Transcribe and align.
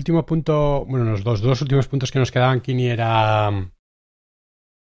eh, 0.00 0.02
último 0.02 0.26
punto, 0.26 0.84
bueno, 0.86 1.04
los 1.04 1.22
dos, 1.22 1.40
dos 1.40 1.62
últimos 1.62 1.88
puntos 1.88 2.10
que 2.10 2.18
nos 2.18 2.32
quedaban, 2.32 2.60
Kini, 2.60 2.88
era 2.88 3.50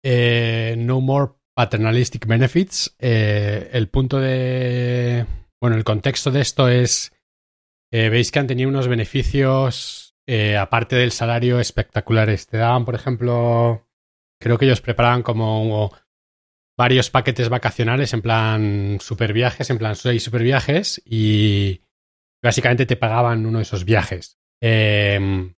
eh, 0.03 0.75
No 0.77 1.01
More 1.01 1.33
Paternalistic 1.55 2.25
Benefits. 2.25 2.95
Eh, 2.99 3.69
el 3.73 3.89
punto 3.89 4.19
de, 4.19 5.25
bueno, 5.61 5.75
el 5.75 5.83
contexto 5.83 6.31
de 6.31 6.41
esto 6.41 6.67
es, 6.67 7.13
veis 7.91 8.31
que 8.31 8.39
han 8.39 8.47
tenido 8.47 8.69
unos 8.69 8.87
beneficios, 8.87 10.15
aparte 10.57 10.95
del 10.95 11.11
salario, 11.11 11.59
espectaculares. 11.59 12.47
Te 12.47 12.57
daban, 12.57 12.85
por 12.85 12.95
ejemplo, 12.95 13.87
creo 14.41 14.57
que 14.57 14.65
ellos 14.65 14.81
preparaban 14.81 15.23
como 15.23 15.91
varios 16.77 17.09
paquetes 17.09 17.49
vacacionales 17.49 18.13
en 18.13 18.21
plan 18.21 18.97
super 19.01 19.33
viajes, 19.33 19.69
en 19.69 19.77
plan 19.77 19.95
seis 19.95 20.23
super 20.23 20.41
viajes 20.41 21.01
y 21.05 21.83
básicamente 22.41 22.85
te 22.85 22.95
pagaban 22.95 23.45
uno 23.45 23.59
de 23.59 23.63
esos 23.63 23.85
viajes. 23.85 24.40
Em, 24.61 25.53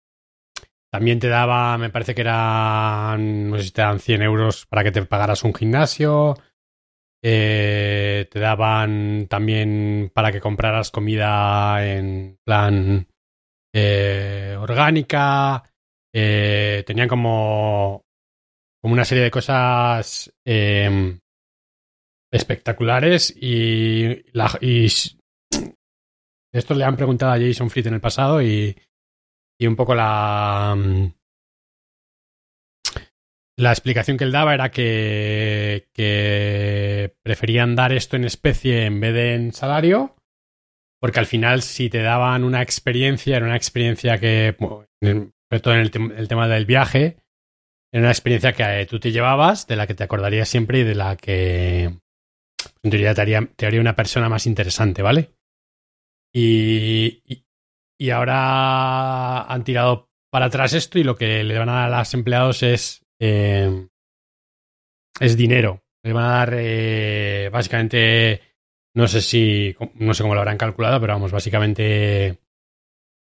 también 0.92 1.20
te 1.20 1.30
daba, 1.30 1.78
me 1.78 1.90
parece 1.90 2.14
que 2.14 2.22
eran, 2.22 3.50
no 3.50 3.58
sé 3.58 3.64
si 3.64 3.72
te 3.72 3.82
dan 3.82 4.00
100 4.00 4.22
euros 4.22 4.66
para 4.68 4.84
que 4.84 4.92
te 4.92 5.06
pagaras 5.06 5.44
un 5.44 5.54
gimnasio. 5.54 6.36
Eh, 7.24 8.28
te 8.32 8.40
daban 8.40 9.28
también 9.30 10.12
para 10.14 10.32
que 10.32 10.42
compraras 10.42 10.92
comida 10.92 11.86
en 11.88 12.38
plan 12.44 13.08
eh, 13.74 14.58
orgánica. 14.60 15.64
Eh, 16.14 16.84
tenían 16.86 17.08
como, 17.08 18.04
como 18.82 18.94
una 18.94 19.06
serie 19.06 19.24
de 19.24 19.32
cosas 19.32 20.34
em, 20.46 21.20
espectaculares 22.34 23.34
y, 23.34 24.24
la, 24.34 24.52
esto 26.54 26.74
le 26.74 26.84
han 26.84 26.98
preguntado 26.98 27.32
a 27.32 27.40
Jason 27.40 27.70
Fried 27.70 27.88
en 27.88 27.94
el 27.94 28.02
pasado 28.02 28.42
y, 28.42 28.76
y 29.62 29.68
un 29.68 29.76
poco 29.76 29.94
la. 29.94 30.76
Mm, 30.76 31.14
la 33.58 33.70
explicación 33.70 34.18
que 34.18 34.24
él 34.24 34.32
daba 34.32 34.56
era 34.56 34.72
que, 34.72 35.88
que 35.94 37.14
preferían 37.24 37.76
dar 37.76 37.94
esto 37.94 38.16
en 38.16 38.24
especie 38.26 38.86
en 38.86 39.00
vez 39.00 39.14
de 39.14 39.36
en 39.36 39.54
salario, 39.54 40.16
porque 41.00 41.20
al 41.20 41.28
final 41.28 41.62
si 41.62 41.90
te 41.90 42.02
daban 42.02 42.44
una 42.44 42.64
experiencia, 42.64 43.38
era 43.38 43.46
una 43.46 43.56
experiencia 43.56 44.18
que, 44.18 44.56
sobre 44.60 45.62
todo 45.62 45.76
en 45.76 45.82
el, 45.82 46.28
tema 46.28 46.48
del 46.48 46.66
viaje, 46.66 47.18
era 47.94 48.02
una 48.02 48.12
experiencia 48.12 48.54
que 48.54 48.82
eh, 48.82 48.86
tú 48.88 49.00
te 49.00 49.12
llevabas, 49.12 49.68
de 49.68 49.76
la 49.76 49.86
que 49.86 49.94
te 49.94 50.06
acordarías 50.06 50.50
siempre 50.50 50.80
y 50.80 50.84
de 50.84 50.96
la 50.96 51.18
que 51.18 51.84
en 51.84 52.90
teoría 52.90 53.14
te 53.14 53.22
haría, 53.22 53.48
te 53.56 53.68
haría 53.68 53.82
una 53.82 53.96
persona 53.96 54.28
más 54.28 54.48
interesante, 54.48 55.04
¿vale? 55.04 55.36
Y, 56.34 57.22
y, 57.26 57.44
ahora 58.10 59.44
han 59.44 59.64
tirado 59.64 60.10
para 60.32 60.48
atrás 60.48 60.74
esto 60.74 60.98
y 60.98 61.04
lo 61.04 61.16
que 61.16 61.44
le 61.44 61.58
van 61.60 61.70
a 61.70 61.74
dar 61.74 61.94
a 61.94 62.00
los 62.00 62.14
empleados 62.14 62.64
es, 62.64 63.06
eh, 63.20 63.88
es 65.20 65.38
dinero. 65.38 65.84
Le 66.04 66.14
van 66.14 66.26
a 66.26 66.38
dar 66.38 66.54
eh, 66.58 67.50
básicamente, 67.52 68.42
no 68.96 69.08
sé 69.08 69.22
si, 69.22 69.76
no 69.96 70.14
sé 70.14 70.24
cómo 70.24 70.34
lo 70.34 70.42
habrán 70.42 70.58
calculado, 70.58 71.00
pero 71.00 71.14
vamos, 71.14 71.32
básicamente 71.32 72.40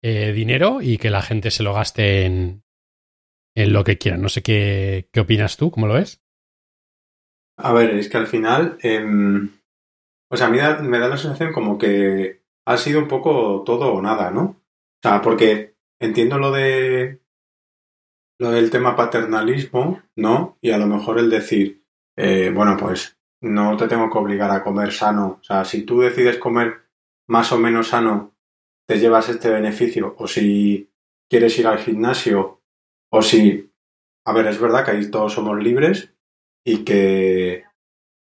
eh, 0.03 0.31
dinero 0.33 0.81
y 0.81 0.97
que 0.97 1.09
la 1.09 1.21
gente 1.21 1.49
se 1.49 1.63
lo 1.63 1.73
gaste 1.73 2.25
en, 2.25 2.63
en 3.55 3.73
lo 3.73 3.83
que 3.83 3.97
quieran. 3.97 4.21
No 4.21 4.29
sé 4.29 4.43
qué, 4.43 5.09
qué 5.11 5.21
opinas 5.21 5.57
tú, 5.57 5.71
¿cómo 5.71 5.87
lo 5.87 5.95
ves? 5.95 6.21
A 7.57 7.73
ver, 7.73 7.95
es 7.95 8.07
que 8.07 8.17
al 8.17 8.27
final, 8.27 8.77
sea, 8.81 10.47
a 10.47 10.49
mí 10.49 10.57
me 10.87 10.99
da 10.99 11.09
la 11.09 11.17
sensación 11.17 11.51
como 11.51 11.77
que 11.77 12.43
ha 12.65 12.77
sido 12.77 12.99
un 12.99 13.07
poco 13.07 13.63
todo 13.65 13.93
o 13.93 14.01
nada, 14.01 14.31
¿no? 14.31 14.58
O 15.03 15.07
sea, 15.07 15.21
porque 15.21 15.75
entiendo 15.99 16.37
lo 16.37 16.51
de 16.51 17.21
lo 18.39 18.51
del 18.51 18.69
tema 18.69 18.95
paternalismo, 18.95 20.01
¿no? 20.15 20.57
Y 20.61 20.71
a 20.71 20.77
lo 20.77 20.87
mejor 20.87 21.19
el 21.19 21.29
decir, 21.29 21.83
eh, 22.17 22.51
bueno, 22.53 22.77
pues 22.77 23.19
no 23.41 23.75
te 23.75 23.87
tengo 23.87 24.09
que 24.09 24.17
obligar 24.17 24.51
a 24.51 24.63
comer 24.63 24.93
sano. 24.93 25.39
O 25.41 25.43
sea, 25.43 25.65
si 25.65 25.83
tú 25.83 26.01
decides 26.01 26.37
comer 26.37 26.85
más 27.27 27.51
o 27.51 27.57
menos 27.57 27.89
sano, 27.89 28.33
te 28.87 28.97
llevas 28.97 29.27
este 29.29 29.49
beneficio. 29.49 30.15
O 30.17 30.27
si 30.27 30.89
quieres 31.29 31.57
ir 31.59 31.67
al 31.67 31.79
gimnasio, 31.79 32.61
o 33.11 33.21
si... 33.21 33.71
A 34.25 34.33
ver, 34.33 34.47
es 34.47 34.59
verdad 34.59 34.85
que 34.85 34.91
ahí 34.91 35.11
todos 35.11 35.33
somos 35.33 35.61
libres 35.61 36.13
y 36.65 36.85
que... 36.85 37.65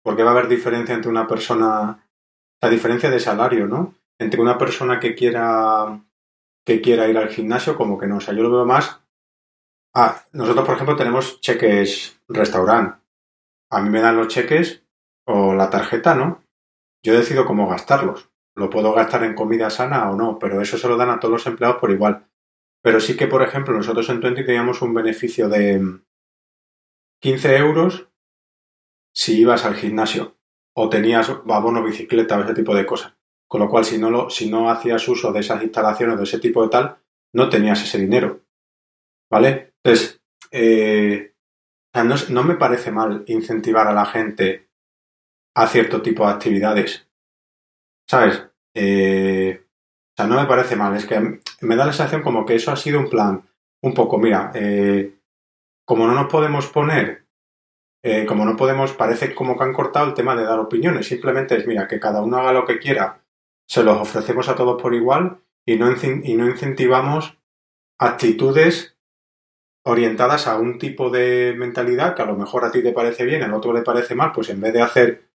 Porque 0.02 0.22
va 0.22 0.30
a 0.30 0.32
haber 0.34 0.48
diferencia 0.48 0.94
entre 0.94 1.10
una 1.10 1.26
persona... 1.26 2.08
La 2.62 2.70
diferencia 2.70 3.10
de 3.10 3.20
salario, 3.20 3.66
¿no? 3.66 3.94
entre 4.18 4.40
una 4.40 4.58
persona 4.58 5.00
que 5.00 5.14
quiera 5.14 6.02
que 6.64 6.80
quiera 6.80 7.08
ir 7.08 7.18
al 7.18 7.28
gimnasio 7.28 7.76
como 7.76 7.98
que 7.98 8.06
no. 8.06 8.16
O 8.16 8.20
sea, 8.20 8.34
yo 8.34 8.42
lo 8.42 8.50
veo 8.50 8.64
más. 8.64 9.00
Ah, 9.94 10.24
nosotros, 10.32 10.64
por 10.64 10.74
ejemplo, 10.74 10.96
tenemos 10.96 11.40
cheques 11.40 12.20
restaurante. 12.28 12.98
A 13.70 13.80
mí 13.80 13.90
me 13.90 14.00
dan 14.00 14.16
los 14.16 14.28
cheques 14.28 14.84
o 15.26 15.54
la 15.54 15.70
tarjeta, 15.70 16.14
¿no? 16.14 16.42
Yo 17.04 17.14
decido 17.14 17.46
cómo 17.46 17.68
gastarlos. 17.68 18.30
Lo 18.56 18.70
puedo 18.70 18.92
gastar 18.92 19.24
en 19.24 19.34
comida 19.34 19.68
sana 19.70 20.10
o 20.10 20.16
no, 20.16 20.38
pero 20.38 20.60
eso 20.60 20.78
se 20.78 20.88
lo 20.88 20.96
dan 20.96 21.10
a 21.10 21.20
todos 21.20 21.32
los 21.32 21.46
empleados 21.46 21.78
por 21.78 21.90
igual. 21.90 22.26
Pero 22.82 23.00
sí 23.00 23.16
que, 23.16 23.26
por 23.26 23.42
ejemplo, 23.42 23.74
nosotros 23.74 24.08
en 24.08 24.20
Twenty 24.20 24.44
teníamos 24.44 24.82
un 24.82 24.94
beneficio 24.94 25.48
de 25.48 26.00
15 27.20 27.56
euros 27.56 28.08
si 29.14 29.40
ibas 29.40 29.64
al 29.64 29.74
gimnasio 29.74 30.36
o 30.76 30.88
tenías 30.88 31.30
abono 31.30 31.82
bicicleta 31.82 32.36
o 32.36 32.42
ese 32.42 32.54
tipo 32.54 32.74
de 32.74 32.84
cosas. 32.84 33.14
Con 33.48 33.60
lo 33.60 33.68
cual, 33.68 33.84
si 33.84 33.98
no, 33.98 34.10
lo, 34.10 34.30
si 34.30 34.50
no 34.50 34.70
hacías 34.70 35.06
uso 35.08 35.32
de 35.32 35.40
esas 35.40 35.62
instalaciones 35.62 36.16
de 36.16 36.24
ese 36.24 36.38
tipo 36.38 36.62
de 36.62 36.70
tal, 36.70 36.96
no 37.34 37.48
tenías 37.48 37.82
ese 37.82 37.98
dinero. 37.98 38.40
¿Vale? 39.30 39.74
Entonces, 39.82 40.22
eh, 40.50 41.34
no, 42.30 42.44
me 42.44 42.54
parece 42.54 42.90
mal 42.90 43.24
incentivar 43.26 43.86
a 43.86 43.92
la 43.92 44.06
gente 44.06 44.68
a 45.56 45.66
cierto 45.66 46.00
tipo 46.00 46.26
de 46.26 46.32
actividades. 46.32 47.08
¿Sabes? 48.08 48.42
Eh, 48.74 49.60
o 49.62 50.14
sea, 50.16 50.26
no 50.26 50.40
me 50.40 50.46
parece 50.46 50.76
mal. 50.76 50.96
Es 50.96 51.06
que 51.06 51.40
me 51.60 51.76
da 51.76 51.86
la 51.86 51.92
sensación 51.92 52.22
como 52.22 52.46
que 52.46 52.54
eso 52.54 52.70
ha 52.70 52.76
sido 52.76 53.00
un 53.00 53.10
plan 53.10 53.42
un 53.82 53.94
poco, 53.94 54.18
mira, 54.18 54.50
eh, 54.54 55.18
como 55.84 56.06
no 56.06 56.14
nos 56.14 56.30
podemos 56.30 56.66
poner, 56.68 57.26
como 58.26 58.44
no 58.44 58.54
podemos, 58.54 58.92
parece 58.92 59.34
como 59.34 59.56
que 59.56 59.64
han 59.64 59.72
cortado 59.72 60.06
el 60.06 60.14
tema 60.14 60.36
de 60.36 60.44
dar 60.44 60.58
opiniones. 60.58 61.06
Simplemente 61.06 61.56
es, 61.56 61.66
mira, 61.66 61.88
que 61.88 62.00
cada 62.00 62.22
uno 62.22 62.38
haga 62.38 62.52
lo 62.52 62.64
que 62.64 62.78
quiera 62.78 63.23
se 63.68 63.82
los 63.82 64.00
ofrecemos 64.00 64.48
a 64.48 64.54
todos 64.54 64.80
por 64.80 64.94
igual 64.94 65.42
y 65.66 65.76
no, 65.76 65.90
y 65.90 66.34
no 66.34 66.48
incentivamos 66.48 67.38
actitudes 67.98 68.98
orientadas 69.86 70.46
a 70.46 70.58
un 70.58 70.78
tipo 70.78 71.10
de 71.10 71.54
mentalidad 71.56 72.14
que 72.14 72.22
a 72.22 72.26
lo 72.26 72.36
mejor 72.36 72.64
a 72.64 72.70
ti 72.70 72.82
te 72.82 72.92
parece 72.92 73.24
bien, 73.24 73.42
al 73.42 73.54
otro 73.54 73.72
le 73.72 73.82
parece 73.82 74.14
mal, 74.14 74.32
pues 74.32 74.48
en 74.50 74.60
vez 74.60 74.72
de 74.72 74.82
hacer 74.82 75.30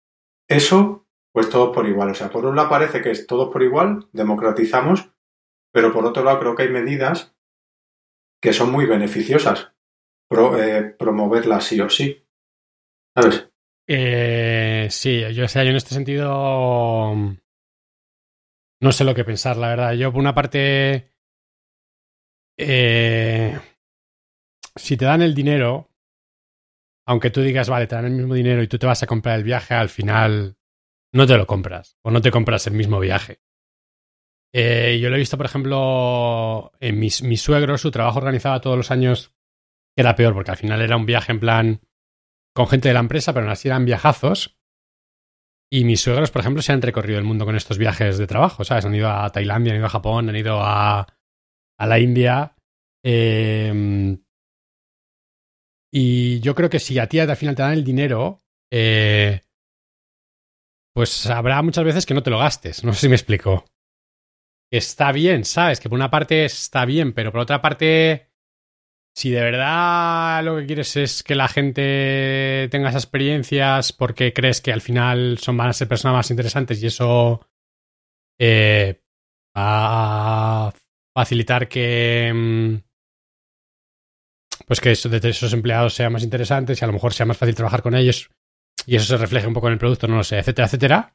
eso, 0.49 1.07
pues 1.33 1.51
todos 1.51 1.75
por 1.75 1.87
igual. 1.87 2.11
O 2.11 2.15
sea, 2.15 2.31
por 2.31 2.47
un 2.47 2.57
lado 2.57 2.71
parece 2.71 3.03
que 3.03 3.11
es 3.11 3.27
todos 3.27 3.51
por 3.53 3.63
igual, 3.63 4.09
democratizamos, 4.13 5.11
pero 5.73 5.93
por 5.93 6.05
otro 6.07 6.25
lado 6.25 6.41
creo 6.41 6.55
que 6.55 6.63
hay 6.63 6.71
medidas 6.71 7.35
que 8.41 8.53
son 8.53 8.73
muy 8.73 8.87
beneficiosas. 8.87 9.73
Eh, 10.31 10.95
promoverlas 10.99 11.65
sí 11.65 11.81
o 11.81 11.89
sí. 11.89 12.25
¿Sabes? 13.15 13.49
Eh, 13.87 14.89
sí, 14.91 15.23
yo, 15.33 15.49
sé, 15.49 15.65
yo 15.65 15.71
en 15.71 15.77
este 15.77 15.95
sentido 15.95 17.17
no 18.81 18.93
sé 18.93 19.05
lo 19.05 19.15
que 19.15 19.25
pensar, 19.25 19.57
la 19.57 19.69
verdad. 19.69 19.93
Yo, 19.93 20.13
por 20.13 20.21
una 20.21 20.35
parte, 20.35 21.13
eh, 22.57 23.59
si 24.77 24.97
te 24.97 25.05
dan 25.05 25.23
el 25.23 25.35
dinero, 25.35 25.91
aunque 27.07 27.31
tú 27.31 27.41
digas, 27.41 27.69
vale, 27.69 27.87
te 27.87 27.95
dan 27.95 28.05
el 28.07 28.13
mismo 28.13 28.35
dinero 28.35 28.63
y 28.63 28.69
tú 28.69 28.79
te 28.79 28.87
vas 28.87 29.03
a 29.03 29.07
comprar 29.07 29.39
el 29.39 29.45
viaje, 29.45 29.75
al 29.75 29.89
final 29.89 30.57
no 31.13 31.27
te 31.27 31.37
lo 31.37 31.47
compras 31.47 31.97
o 32.03 32.11
no 32.11 32.21
te 32.21 32.31
compras 32.31 32.67
el 32.67 32.75
mismo 32.75 33.01
viaje. 33.01 33.41
Eh, 34.53 34.99
yo 35.01 35.11
lo 35.11 35.17
he 35.17 35.19
visto, 35.19 35.37
por 35.37 35.47
ejemplo, 35.47 36.73
en 36.81 36.99
mis, 36.99 37.23
mi 37.23 37.37
suegro, 37.37 37.79
su 37.79 37.91
trabajo 37.91 38.19
organizaba 38.19 38.61
todos 38.61 38.77
los 38.77 38.91
años, 38.91 39.35
era 39.97 40.15
peor, 40.15 40.35
porque 40.35 40.51
al 40.51 40.57
final 40.57 40.81
era 40.81 40.97
un 40.97 41.07
viaje 41.07 41.33
en 41.33 41.41
plan 41.41 41.81
con 42.55 42.67
gente 42.67 42.89
de 42.89 42.95
la 42.95 43.01
empresa, 43.01 43.33
pero 43.33 43.45
aún 43.45 43.53
así 43.53 43.69
eran 43.69 43.85
viajazos. 43.85 44.58
Y 45.71 45.85
mis 45.85 46.01
suegros, 46.01 46.31
por 46.31 46.41
ejemplo, 46.41 46.63
se 46.63 46.73
han 46.73 46.81
recorrido 46.81 47.19
el 47.19 47.25
mundo 47.25 47.45
con 47.45 47.57
estos 47.57 47.77
viajes 47.77 48.17
de 48.17 48.27
trabajo, 48.27 48.65
¿sabes? 48.65 48.85
Han 48.87 48.95
ido 48.95 49.11
a 49.11 49.31
Tailandia, 49.31 49.73
han 49.73 49.79
ido 49.79 49.87
a 49.87 49.91
Japón, 49.91 50.29
han 50.29 50.37
ido 50.37 50.61
a, 50.63 51.07
a 51.79 51.87
la 51.87 51.99
India. 51.99 52.55
Em, 53.05 54.19
y 55.93 56.41
yo 56.41 56.55
creo 56.55 56.71
que 56.71 56.79
si 56.81 56.99
a 56.99 57.07
ti 57.07 57.19
al 57.19 57.37
final 57.37 57.55
te 57.55 57.63
dan 57.63 57.73
el 57.73 57.85
dinero, 57.85 58.43
eh, 58.73 59.43
pues 60.95 61.27
habrá 61.27 61.61
muchas 61.63 61.85
veces 61.85 62.07
que 62.07 62.15
no 62.15 62.23
te 62.23 62.31
lo 62.31 62.39
gastes. 62.39 62.83
No 62.85 62.93
sé 62.93 63.01
si 63.01 63.09
me 63.09 63.17
explico. 63.17 63.65
Está 64.71 65.13
bien, 65.13 65.45
¿sabes? 65.45 65.81
Que 65.81 65.89
por 65.89 65.97
una 65.97 66.11
parte 66.11 66.45
está 66.45 66.85
bien, 66.85 67.13
pero 67.13 67.31
por 67.31 67.41
otra 67.41 67.63
parte 67.63 68.28
si 69.19 69.33
de 69.33 69.41
verdad 69.43 70.45
lo 70.45 70.57
que 70.57 70.67
quieres 70.67 70.97
es 70.97 71.25
que 71.25 71.35
la 71.35 71.49
gente 71.49 72.69
tenga 72.71 72.91
esas 72.91 73.03
experiencias 73.03 73.93
porque 73.93 74.33
crees 74.33 74.61
que 74.61 74.73
al 74.73 74.81
final 74.81 75.39
son, 75.39 75.57
van 75.57 75.71
a 75.71 75.73
ser 75.73 75.89
personas 75.89 76.19
más 76.19 76.31
interesantes 76.31 76.81
y 76.81 76.87
eso 76.87 77.45
eh, 78.39 79.03
va, 79.57 80.73
facilitar 81.13 81.69
que. 81.69 82.33
mm, 82.33 82.75
Pues 84.69 84.81
que 84.81 84.93
esos 84.93 85.53
empleados 85.53 85.95
sean 85.95 86.13
más 86.13 86.23
interesantes 86.23 86.81
y 86.81 86.85
a 86.85 86.87
lo 86.87 86.93
mejor 86.93 87.13
sea 87.13 87.27
más 87.27 87.39
fácil 87.39 87.57
trabajar 87.57 87.83
con 87.83 87.97
ellos 87.97 88.31
y 88.87 88.95
eso 88.95 89.07
se 89.07 89.17
refleje 89.17 89.49
un 89.49 89.55
poco 89.55 89.67
en 89.67 89.73
el 89.73 89.81
producto, 89.81 90.07
no 90.07 90.19
lo 90.19 90.23
sé, 90.23 90.39
etcétera, 90.39 90.67
etcétera. 90.67 91.13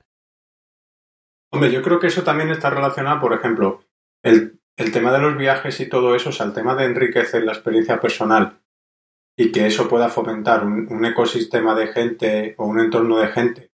Hombre, 1.54 1.72
yo 1.72 1.82
creo 1.82 2.02
que 2.02 2.08
eso 2.08 2.22
también 2.22 2.50
está 2.50 2.70
relacionado, 2.70 3.22
por 3.22 3.32
ejemplo, 3.34 3.86
el, 4.24 4.60
el 4.78 4.92
tema 4.92 5.12
de 5.12 5.20
los 5.20 5.38
viajes 5.38 5.80
y 5.80 5.88
todo 5.88 6.16
eso, 6.16 6.30
o 6.30 6.32
sea, 6.32 6.46
el 6.46 6.54
tema 6.54 6.76
de 6.76 6.86
enriquecer 6.86 7.44
la 7.44 7.54
experiencia 7.54 8.00
personal 8.00 8.62
y 9.38 9.52
que 9.52 9.68
eso 9.68 9.88
pueda 9.88 10.10
fomentar 10.10 10.66
un, 10.66 11.06
ecosistema 11.06 11.76
de 11.76 11.88
gente 11.88 12.56
o 12.58 12.66
un 12.66 12.80
entorno 12.80 13.18
de 13.18 13.28
gente 13.28 13.72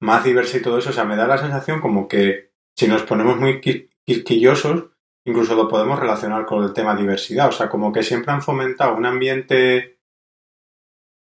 más 0.00 0.24
diverso 0.24 0.56
y 0.58 0.62
todo 0.62 0.78
eso, 0.78 0.90
o 0.90 0.92
sea, 0.92 1.04
me 1.04 1.16
da 1.16 1.26
la 1.26 1.38
sensación 1.38 1.80
como 1.80 2.08
que 2.08 2.52
si 2.76 2.86
nos 2.88 3.02
ponemos 3.04 3.38
muy 3.38 3.60
qui- 3.60 3.88
quisquillosos, 4.04 4.90
incluso 5.26 5.54
lo 5.54 5.68
podemos 5.68 5.98
relacionar 5.98 6.44
con 6.44 6.62
el 6.64 6.72
tema 6.72 6.94
diversidad, 6.94 7.48
o 7.48 7.52
sea, 7.52 7.68
como 7.68 7.92
que 7.92 8.02
siempre 8.02 8.32
han 8.32 8.42
fomentado 8.42 8.96
un 8.96 9.06
ambiente 9.06 10.00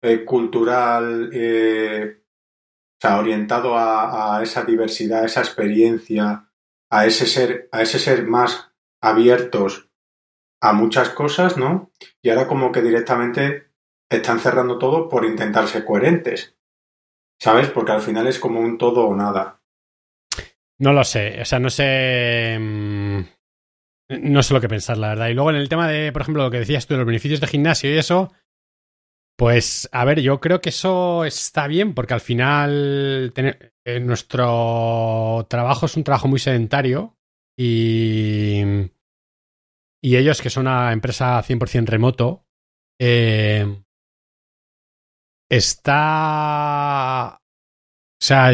eh, 0.03 0.25
cultural, 0.25 1.29
eh, 1.31 2.21
o 2.21 2.99
sea, 2.99 3.19
orientado 3.19 3.77
a, 3.77 4.37
a 4.37 4.43
esa 4.43 4.63
diversidad, 4.63 5.23
a 5.23 5.25
esa 5.27 5.41
experiencia, 5.41 6.49
a 6.91 7.05
ese 7.05 7.25
ser, 7.25 7.69
a 7.71 7.81
ese 7.81 7.99
ser 7.99 8.27
más 8.27 8.72
abiertos 9.03 9.89
a 10.61 10.73
muchas 10.73 11.09
cosas, 11.09 11.57
¿no? 11.57 11.91
Y 12.23 12.29
ahora 12.29 12.47
como 12.47 12.71
que 12.71 12.81
directamente 12.81 13.67
están 14.09 14.39
cerrando 14.39 14.77
todo 14.79 15.09
por 15.09 15.25
intentar 15.25 15.67
ser 15.67 15.85
coherentes. 15.85 16.57
¿Sabes? 17.41 17.69
Porque 17.69 17.91
al 17.91 18.01
final 18.01 18.27
es 18.27 18.39
como 18.39 18.61
un 18.61 18.77
todo 18.77 19.05
o 19.07 19.15
nada. 19.15 19.61
No 20.79 20.93
lo 20.93 21.03
sé, 21.03 21.41
o 21.41 21.45
sea, 21.45 21.59
no 21.59 21.69
sé. 21.69 22.57
mm, 22.59 23.19
No 24.23 24.43
sé 24.43 24.53
lo 24.53 24.61
que 24.61 24.69
pensar, 24.69 24.97
la 24.97 25.09
verdad. 25.09 25.29
Y 25.29 25.33
luego 25.33 25.49
en 25.49 25.57
el 25.57 25.69
tema 25.69 25.87
de, 25.87 26.11
por 26.11 26.21
ejemplo, 26.21 26.43
lo 26.43 26.51
que 26.51 26.59
decías 26.59 26.87
tú 26.87 26.93
de 26.93 26.99
los 26.99 27.07
beneficios 27.07 27.41
de 27.41 27.47
gimnasio 27.47 27.93
y 27.93 27.97
eso, 27.97 28.31
pues, 29.37 29.89
a 29.91 30.05
ver, 30.05 30.21
yo 30.21 30.39
creo 30.39 30.61
que 30.61 30.69
eso 30.69 31.25
está 31.25 31.67
bien 31.67 31.93
porque 31.93 32.13
al 32.13 32.21
final 32.21 33.33
eh, 33.35 33.99
nuestro 33.99 35.45
trabajo 35.49 35.87
es 35.87 35.97
un 35.97 36.03
trabajo 36.03 36.27
muy 36.27 36.39
sedentario 36.39 37.17
y, 37.57 38.61
y 40.01 40.17
ellos, 40.17 40.41
que 40.41 40.49
son 40.49 40.67
una 40.67 40.91
empresa 40.91 41.41
100% 41.41 41.87
remoto, 41.87 42.45
eh, 42.99 43.83
está... 45.49 47.39
O 47.39 48.25
sea, 48.25 48.51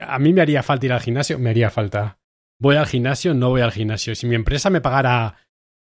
a 0.00 0.18
mí 0.18 0.32
me 0.32 0.42
haría 0.42 0.62
falta 0.62 0.86
ir 0.86 0.92
al 0.92 1.00
gimnasio, 1.00 1.38
me 1.38 1.50
haría 1.50 1.70
falta. 1.70 2.18
Voy 2.60 2.76
al 2.76 2.86
gimnasio, 2.86 3.34
no 3.34 3.50
voy 3.50 3.60
al 3.60 3.72
gimnasio. 3.72 4.14
Si 4.14 4.26
mi 4.26 4.34
empresa 4.34 4.70
me 4.70 4.80
pagara 4.80 5.36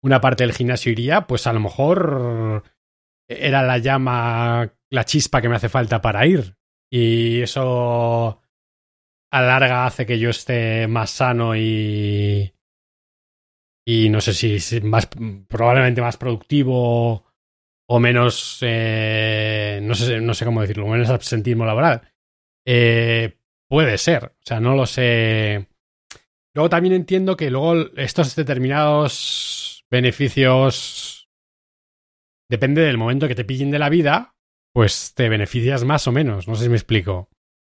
una 0.01 0.21
parte 0.21 0.43
del 0.43 0.53
gimnasio 0.53 0.91
iría, 0.91 1.27
pues 1.27 1.45
a 1.47 1.53
lo 1.53 1.59
mejor 1.59 2.63
era 3.27 3.63
la 3.63 3.77
llama, 3.77 4.73
la 4.89 5.05
chispa 5.05 5.41
que 5.41 5.49
me 5.49 5.55
hace 5.55 5.69
falta 5.69 6.01
para 6.01 6.25
ir. 6.25 6.57
Y 6.91 7.41
eso 7.41 8.41
a 9.31 9.41
la 9.41 9.47
larga 9.47 9.85
hace 9.85 10.05
que 10.05 10.19
yo 10.19 10.29
esté 10.29 10.87
más 10.87 11.11
sano 11.11 11.55
y 11.55 12.53
y 13.85 14.09
no 14.09 14.21
sé 14.21 14.33
si, 14.33 14.59
si 14.59 14.81
más 14.81 15.07
probablemente 15.47 16.01
más 16.01 16.17
productivo 16.17 17.25
o 17.87 17.99
menos 17.99 18.59
eh, 18.61 19.79
no 19.81 19.95
sé 19.95 20.21
no 20.21 20.33
sé 20.33 20.45
cómo 20.45 20.61
decirlo 20.61 20.87
menos 20.87 21.09
absentismo 21.09 21.65
laboral. 21.65 22.13
Eh, 22.65 23.39
puede 23.67 23.97
ser 23.97 24.25
o 24.25 24.41
sea 24.41 24.59
no 24.59 24.75
lo 24.75 24.85
sé. 24.85 25.67
Luego 26.53 26.69
también 26.69 26.93
entiendo 26.93 27.37
que 27.37 27.49
luego 27.49 27.75
estos 27.95 28.35
determinados 28.35 29.85
beneficios 29.89 31.29
depende 32.49 32.81
del 32.81 32.97
momento 32.97 33.27
que 33.27 33.35
te 33.35 33.45
pillen 33.45 33.71
de 33.71 33.79
la 33.79 33.89
vida 33.89 34.35
pues 34.73 35.13
te 35.15 35.29
beneficias 35.29 35.83
más 35.83 36.07
o 36.07 36.11
menos 36.11 36.47
no 36.47 36.55
sé 36.55 36.63
si 36.63 36.69
me 36.69 36.75
explico 36.75 37.29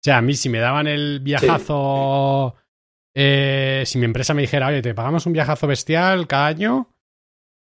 o 0.00 0.02
sea 0.02 0.16
a 0.18 0.22
mí 0.22 0.34
si 0.34 0.48
me 0.48 0.58
daban 0.60 0.86
el 0.86 1.20
viajazo 1.20 2.54
eh, 3.14 3.82
si 3.86 3.98
mi 3.98 4.04
empresa 4.06 4.34
me 4.34 4.42
dijera, 4.42 4.68
oye, 4.68 4.82
te 4.82 4.94
pagamos 4.94 5.26
un 5.26 5.32
viajazo 5.32 5.66
bestial 5.66 6.26
cada 6.26 6.46
año, 6.46 6.94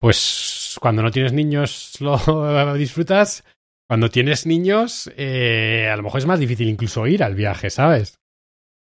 pues 0.00 0.76
cuando 0.80 1.02
no 1.02 1.10
tienes 1.10 1.32
niños 1.32 1.96
lo 2.00 2.74
disfrutas. 2.74 3.44
Cuando 3.88 4.10
tienes 4.10 4.46
niños, 4.46 5.08
eh, 5.16 5.88
a 5.92 5.96
lo 5.96 6.02
mejor 6.02 6.18
es 6.18 6.26
más 6.26 6.40
difícil 6.40 6.68
incluso 6.68 7.06
ir 7.06 7.22
al 7.22 7.36
viaje, 7.36 7.70
¿sabes? 7.70 8.18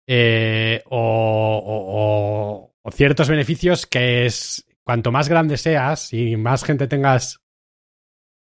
Eh, 0.07 0.81
o, 0.87 1.63
o- 1.65 2.73
o- 2.83 2.91
ciertos 2.91 3.29
beneficios 3.29 3.85
que 3.85 4.25
es 4.25 4.65
cuanto 4.83 5.11
más 5.13 5.29
grande 5.29 5.55
seas 5.55 6.11
y 6.11 6.35
más 6.35 6.65
gente 6.65 6.87
tengas 6.87 7.39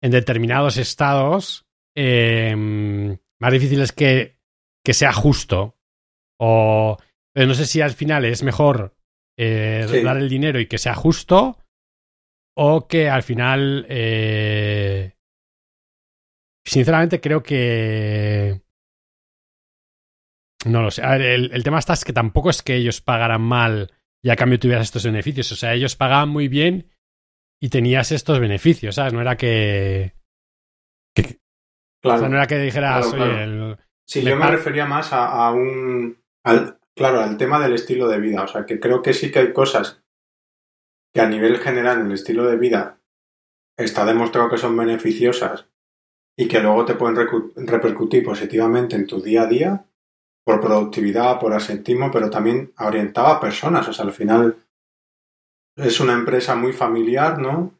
en 0.02 0.10
determinados 0.12 0.78
estados, 0.78 1.66
eh, 1.96 2.56
más 3.40 3.52
difícil 3.52 3.82
es 3.82 3.92
que, 3.92 4.37
que 4.88 4.94
sea 4.94 5.12
justo. 5.12 5.76
O 6.40 6.96
pero 7.36 7.46
no 7.46 7.54
sé 7.54 7.66
si 7.66 7.82
al 7.82 7.92
final 7.92 8.24
es 8.24 8.42
mejor 8.42 8.96
eh, 9.38 9.86
Sí. 9.90 10.02
dar 10.02 10.16
el 10.16 10.30
dinero 10.30 10.62
y 10.62 10.68
que 10.68 10.78
sea 10.78 10.96
justo 10.96 11.60
o 12.56 12.88
que 12.88 13.10
al 13.10 13.22
final 13.22 13.86
eh, 13.90 15.14
sinceramente 16.66 17.20
creo 17.20 17.44
que 17.44 18.62
no 20.66 20.82
lo 20.82 20.90
sé. 20.90 21.04
A 21.04 21.12
ver, 21.12 21.22
el, 21.22 21.52
el 21.54 21.64
tema 21.64 21.80
está 21.80 21.94
es 21.94 22.06
que 22.06 22.14
tampoco 22.14 22.50
es 22.50 22.62
que 22.64 22.76
ellos 22.76 23.02
pagaran 23.02 23.42
mal 23.42 23.92
y 24.24 24.30
a 24.30 24.36
cambio 24.38 24.58
tuvieras 24.58 24.86
estos 24.88 25.04
beneficios. 25.04 25.52
O 25.52 25.56
sea, 25.58 25.74
ellos 25.74 25.98
pagaban 25.98 26.30
muy 26.30 26.48
bien 26.48 26.92
y 27.62 27.70
tenías 27.70 28.12
estos 28.14 28.40
beneficios, 28.40 28.96
¿sabes? 28.96 29.12
No 29.14 29.20
era 29.22 29.36
que... 29.36 30.14
que- 31.14 31.40
Claro. 32.02 32.18
o 32.18 32.20
sea, 32.22 32.30
no 32.30 32.38
era 32.38 32.48
que 32.48 32.58
dijeras, 32.60 33.08
Claro, 33.08 33.24
oye, 33.34 33.44
el- 33.44 33.78
Sí, 34.08 34.24
yo 34.24 34.38
me 34.38 34.50
refería 34.50 34.86
más 34.86 35.12
a, 35.12 35.48
a 35.48 35.52
un. 35.52 36.18
Al, 36.44 36.80
claro, 36.96 37.20
al 37.20 37.38
tema 37.38 37.60
del 37.60 37.74
estilo 37.74 38.08
de 38.08 38.20
vida. 38.20 38.44
O 38.44 38.48
sea, 38.48 38.66
que 38.66 38.80
creo 38.80 39.02
que 39.02 39.14
sí 39.14 39.32
que 39.32 39.40
hay 39.40 39.54
cosas 39.54 40.02
que 41.14 41.22
a 41.22 41.28
nivel 41.28 41.58
general 41.58 42.00
en 42.00 42.08
el 42.08 42.14
estilo 42.14 42.46
de 42.46 42.58
vida 42.58 43.02
está 43.78 44.06
demostrado 44.06 44.50
que 44.50 44.58
son 44.58 44.78
beneficiosas 44.78 45.68
y 46.38 46.48
que 46.48 46.62
luego 46.62 46.86
te 46.86 46.96
pueden 46.96 47.16
repercutir 47.56 48.24
positivamente 48.24 48.96
en 48.96 49.08
tu 49.08 49.22
día 49.22 49.44
a 49.44 49.48
día 49.48 49.86
por 50.46 50.62
productividad, 50.62 51.40
por 51.40 51.54
asentismo, 51.54 52.10
pero 52.10 52.30
también 52.30 52.72
orientado 52.80 53.28
a 53.28 53.40
personas. 53.42 53.88
O 53.90 53.94
sea, 53.94 54.06
al 54.06 54.14
final 54.14 54.66
es 55.76 56.00
una 56.00 56.14
empresa 56.14 56.56
muy 56.56 56.72
familiar, 56.72 57.40
¿no? 57.40 57.74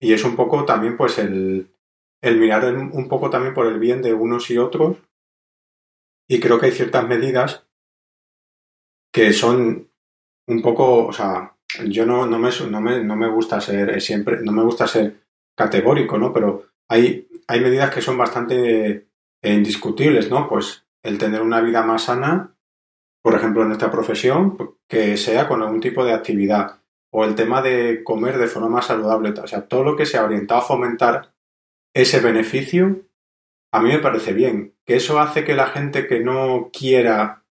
Y 0.00 0.12
es 0.12 0.24
un 0.24 0.36
poco 0.36 0.64
también, 0.64 0.96
pues, 0.96 1.18
el, 1.18 1.74
el 2.22 2.38
mirar 2.38 2.72
un 2.74 3.08
poco 3.08 3.30
también 3.30 3.54
por 3.54 3.66
el 3.66 3.78
bien 3.80 4.02
de 4.02 4.14
unos 4.14 4.50
y 4.50 4.58
otros. 4.58 4.98
Y 6.32 6.40
creo 6.40 6.58
que 6.58 6.64
hay 6.64 6.72
ciertas 6.72 7.06
medidas 7.06 7.66
que 9.12 9.34
son 9.34 9.90
un 10.46 10.62
poco, 10.62 11.08
o 11.08 11.12
sea, 11.12 11.58
yo 11.84 12.06
no, 12.06 12.24
no, 12.24 12.38
me, 12.38 12.48
no, 12.70 12.80
me, 12.80 13.04
no 13.04 13.16
me 13.16 13.28
gusta 13.28 13.60
ser 13.60 14.00
siempre, 14.00 14.40
no 14.40 14.50
me 14.50 14.62
gusta 14.62 14.86
ser 14.86 15.26
categórico, 15.54 16.16
¿no? 16.16 16.32
Pero 16.32 16.68
hay, 16.88 17.28
hay 17.46 17.60
medidas 17.60 17.94
que 17.94 18.00
son 18.00 18.16
bastante 18.16 19.08
eh, 19.42 19.52
indiscutibles, 19.52 20.30
¿no? 20.30 20.48
Pues 20.48 20.86
el 21.02 21.18
tener 21.18 21.42
una 21.42 21.60
vida 21.60 21.82
más 21.82 22.04
sana, 22.04 22.56
por 23.22 23.34
ejemplo, 23.34 23.60
en 23.60 23.68
nuestra 23.68 23.90
profesión, 23.90 24.56
que 24.88 25.18
sea 25.18 25.46
con 25.46 25.60
algún 25.60 25.82
tipo 25.82 26.02
de 26.02 26.14
actividad, 26.14 26.80
o 27.12 27.26
el 27.26 27.34
tema 27.34 27.60
de 27.60 28.02
comer 28.02 28.38
de 28.38 28.48
forma 28.48 28.70
más 28.70 28.86
saludable, 28.86 29.38
o 29.38 29.46
sea, 29.46 29.68
todo 29.68 29.84
lo 29.84 29.96
que 29.96 30.06
sea 30.06 30.24
orientado 30.24 30.62
a 30.62 30.64
fomentar 30.64 31.34
ese 31.94 32.20
beneficio, 32.20 33.02
a 33.72 33.80
mí 33.80 33.88
me 33.88 33.98
parece 33.98 34.32
bien. 34.32 34.74
Que 34.86 34.96
eso 34.96 35.18
hace 35.20 35.44
que 35.44 35.54
la 35.54 35.66
gente 35.68 36.06
que 36.06 36.20
no 36.20 36.70
quiera, 36.72 37.44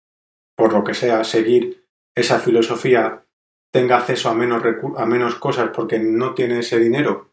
por 0.55 0.73
lo 0.73 0.83
que 0.83 0.93
sea, 0.93 1.23
seguir 1.23 1.85
esa 2.15 2.39
filosofía 2.39 3.23
tenga 3.71 3.97
acceso 3.97 4.29
a 4.29 4.33
menos, 4.33 4.63
a 4.97 5.05
menos 5.05 5.35
cosas 5.35 5.69
porque 5.73 5.99
no 5.99 6.33
tiene 6.33 6.59
ese 6.59 6.79
dinero. 6.79 7.31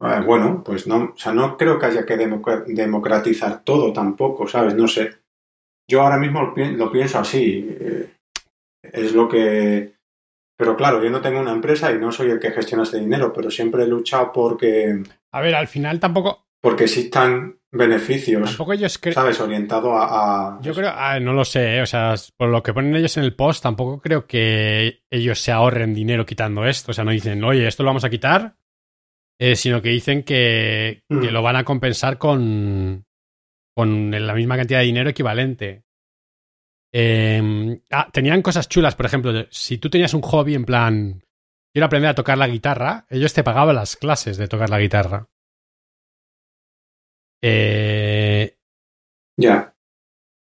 Eh, 0.00 0.20
bueno, 0.24 0.62
pues 0.64 0.86
no, 0.86 1.12
o 1.14 1.16
sea, 1.16 1.32
no 1.32 1.56
creo 1.56 1.78
que 1.78 1.86
haya 1.86 2.04
que 2.06 2.16
democ- 2.18 2.64
democratizar 2.66 3.62
todo 3.64 3.92
tampoco, 3.92 4.48
¿sabes? 4.48 4.74
No 4.74 4.88
sé. 4.88 5.18
Yo 5.88 6.02
ahora 6.02 6.18
mismo 6.18 6.54
lo 6.56 6.90
pienso 6.90 7.18
así. 7.18 7.68
eh, 7.80 8.10
es 8.82 9.12
lo 9.14 9.28
que. 9.28 9.94
Pero 10.58 10.76
claro, 10.76 11.02
yo 11.02 11.10
no 11.10 11.20
tengo 11.20 11.40
una 11.40 11.52
empresa 11.52 11.90
y 11.92 11.98
no 11.98 12.12
soy 12.12 12.30
el 12.30 12.38
que 12.40 12.50
gestiona 12.50 12.82
ese 12.82 12.98
dinero, 12.98 13.32
pero 13.32 13.50
siempre 13.50 13.84
he 13.84 13.86
luchado 13.86 14.32
porque, 14.32 15.02
A 15.32 15.40
ver, 15.40 15.54
al 15.54 15.68
final 15.68 15.98
tampoco, 16.00 16.44
porque 16.60 16.84
existan 16.84 17.58
beneficios, 17.72 18.48
tampoco 18.50 18.72
ellos 18.72 19.00
cre- 19.00 19.12
¿sabes? 19.12 19.40
Orientado 19.40 19.96
a. 19.96 20.56
a- 20.56 20.60
Yo 20.62 20.74
creo, 20.74 20.90
ah, 20.94 21.20
no 21.20 21.32
lo 21.32 21.44
sé, 21.44 21.76
¿eh? 21.76 21.82
o 21.82 21.86
sea, 21.86 22.14
por 22.36 22.48
lo 22.48 22.62
que 22.62 22.72
ponen 22.74 22.96
ellos 22.96 23.16
en 23.16 23.24
el 23.24 23.34
post, 23.34 23.62
tampoco 23.62 24.00
creo 24.00 24.26
que 24.26 25.02
ellos 25.10 25.38
se 25.40 25.52
ahorren 25.52 25.94
dinero 25.94 26.26
quitando 26.26 26.64
esto. 26.66 26.90
O 26.90 26.94
sea, 26.94 27.04
no 27.04 27.10
dicen, 27.12 27.42
oye, 27.44 27.66
esto 27.66 27.82
lo 27.82 27.88
vamos 27.88 28.04
a 28.04 28.10
quitar, 28.10 28.56
eh, 29.38 29.56
sino 29.56 29.80
que 29.82 29.90
dicen 29.90 30.22
que, 30.24 31.02
Mm. 31.08 31.20
que 31.20 31.30
lo 31.30 31.42
van 31.42 31.56
a 31.56 31.64
compensar 31.64 32.18
con, 32.18 33.04
con 33.76 34.10
la 34.26 34.34
misma 34.34 34.56
cantidad 34.56 34.80
de 34.80 34.86
dinero 34.86 35.10
equivalente. 35.10 35.84
Eh, 36.92 37.80
ah, 37.90 38.08
tenían 38.12 38.42
cosas 38.42 38.68
chulas, 38.68 38.96
por 38.96 39.06
ejemplo, 39.06 39.32
si 39.50 39.78
tú 39.78 39.88
tenías 39.90 40.12
un 40.14 40.22
hobby 40.22 40.54
en 40.54 40.64
plan, 40.64 41.22
quiero 41.72 41.86
aprender 41.86 42.10
a 42.10 42.14
tocar 42.14 42.36
la 42.36 42.48
guitarra, 42.48 43.06
ellos 43.10 43.32
te 43.32 43.44
pagaban 43.44 43.76
las 43.76 43.96
clases 43.96 44.36
de 44.38 44.48
tocar 44.48 44.70
la 44.70 44.80
guitarra. 44.80 45.28
Eh, 47.42 48.56
Ya. 49.38 49.74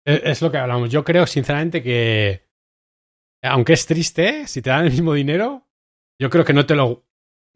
es, 0.06 0.20
es 0.24 0.42
lo 0.42 0.50
que 0.50 0.58
hablamos. 0.58 0.90
Yo 0.90 1.04
creo, 1.04 1.26
sinceramente, 1.26 1.82
que 1.82 2.48
aunque 3.42 3.72
es 3.74 3.86
triste, 3.86 4.46
si 4.46 4.60
te 4.62 4.70
dan 4.70 4.84
el 4.86 4.90
mismo 4.90 5.14
dinero, 5.14 5.66
yo 6.20 6.28
creo 6.30 6.44
que 6.44 6.52
no 6.52 6.66
te 6.66 6.74
lo, 6.74 7.06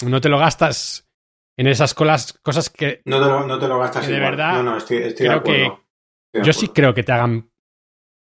no 0.07 0.21
te 0.21 0.29
lo 0.29 0.39
gastas 0.39 1.09
en 1.59 1.67
esas 1.67 1.95
colas- 1.95 2.33
cosas 2.43 2.71
que 2.71 3.03
No 3.05 3.21
te 3.21 3.27
lo, 3.27 3.47
no 3.47 3.59
te 3.59 3.69
lo 3.69 3.79
gastas 3.79 4.07
Que 4.07 4.13
de 4.13 4.17
igual. 4.19 4.31
verdad, 4.33 4.53
no, 4.55 4.63
no, 4.63 4.77
estoy, 4.79 4.99
estoy 4.99 5.27
de 5.29 5.33
acuerdo. 5.35 5.53
que- 5.53 5.65
Estoy 5.67 6.41
de 6.41 6.47
yo 6.47 6.53
sí 6.53 6.69
creo 6.69 6.95
que 6.95 7.03
te 7.05 7.13
hagan, 7.13 7.51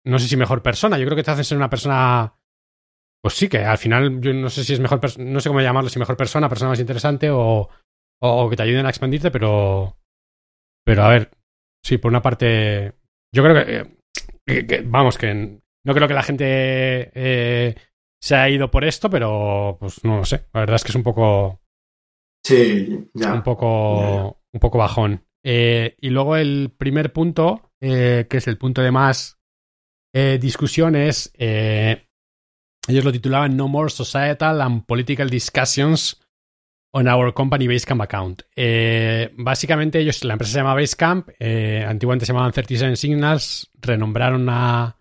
no 0.05 0.19
sé 0.19 0.29
si 0.29 0.37
mejor 0.37 0.63
persona, 0.63 0.99
yo 0.99 1.05
creo 1.07 1.17
que 1.17 1.23
te 1.23 1.31
hacen 1.31 1.45
ser 1.45 1.57
una 1.57 1.71
persona, 1.71 2.35
pues 3.23 3.35
sí, 3.35 3.49
que 3.49 3.59
al 3.65 3.79
final 3.79 4.21
yo 4.21 4.35
no 4.35 4.51
sé 4.51 4.65
si 4.65 4.75
es 4.75 4.81
mejor, 4.81 5.01
no 5.19 5.41
sé 5.41 5.49
cómo 5.49 5.61
llamarlo, 5.63 5.89
si 5.89 5.99
mejor 5.99 6.17
persona, 6.17 6.49
persona 6.49 6.71
más 6.71 6.81
interesante 6.81 7.31
o, 7.31 7.69
o 8.21 8.51
que 8.51 8.57
te 8.57 8.63
ayuden 8.65 8.85
a 8.87 8.91
expandirte, 8.91 9.31
pero, 9.31 9.97
pero 10.87 11.03
a 11.03 11.09
ver, 11.09 11.31
sí, 11.85 11.99
por 11.99 12.11
una 12.11 12.23
parte, 12.23 12.95
yo 13.35 13.43
creo 13.43 13.67
que, 13.67 13.97
que- 14.47 14.67
que- 14.67 14.83
vamos, 14.83 15.19
que 15.19 15.35
no 15.35 15.95
creo 15.95 16.07
que 16.09 16.15
la 16.15 16.23
gente 16.23 16.45
eh, 17.15 17.75
se 18.23 18.37
haya 18.37 18.55
ido 18.55 18.71
por 18.71 18.85
esto, 18.85 19.11
pero 19.11 19.77
pues 19.81 20.03
no 20.05 20.19
lo 20.19 20.25
sé, 20.25 20.47
la 20.53 20.61
verdad 20.61 20.77
es 20.77 20.85
que 20.85 20.91
es 20.91 20.95
un 20.97 21.03
poco 21.03 21.61
Sí, 22.45 23.09
ya. 23.15 23.35
un 23.35 23.43
poco, 23.43 24.01
Ya, 24.01 24.11
ya. 24.11 24.23
un 24.53 24.61
poco 24.61 24.79
bajón. 24.79 25.27
Eh, 25.45 25.97
y 26.01 26.11
luego 26.11 26.37
el 26.37 26.73
primer 26.77 27.13
punto, 27.13 27.73
eh, 27.81 28.27
que 28.31 28.37
es 28.39 28.47
el 28.47 28.59
punto 28.59 28.83
de 28.83 28.91
más 28.93 29.39
eh, 30.15 30.39
discusión, 30.41 30.95
es. 30.97 31.33
eh, 31.37 32.07
ellos 32.89 33.05
lo 33.05 33.11
titulaban 33.13 33.57
No 33.57 33.67
More 33.67 33.91
Societal 33.91 34.61
and 34.61 34.87
Political 34.87 35.29
Discussions 35.29 36.21
on 36.93 37.09
Our 37.09 37.35
Company 37.35 37.67
Basecamp 37.67 38.03
Account. 38.03 38.43
Eh, 38.55 39.31
básicamente, 39.37 39.99
ellos, 39.99 40.25
la 40.25 40.35
empresa 40.35 40.53
se 40.53 40.59
llama 40.59 40.75
Basecamp, 40.75 41.29
eh, 41.39 41.85
antiguamente 41.87 42.27
se 42.27 42.33
llamaban 42.33 42.53
37 42.53 42.97
Signals, 42.97 43.71
renombraron 43.81 44.49
a 44.49 44.97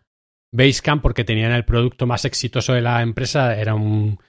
Basecamp 0.51 1.01
porque 1.01 1.23
tenían 1.23 1.51
el 1.51 1.65
producto 1.65 2.05
más 2.05 2.25
exitoso 2.25 2.73
de 2.73 2.81
la 2.81 3.01
empresa, 3.01 3.57
era 3.57 3.75
un 3.75 4.19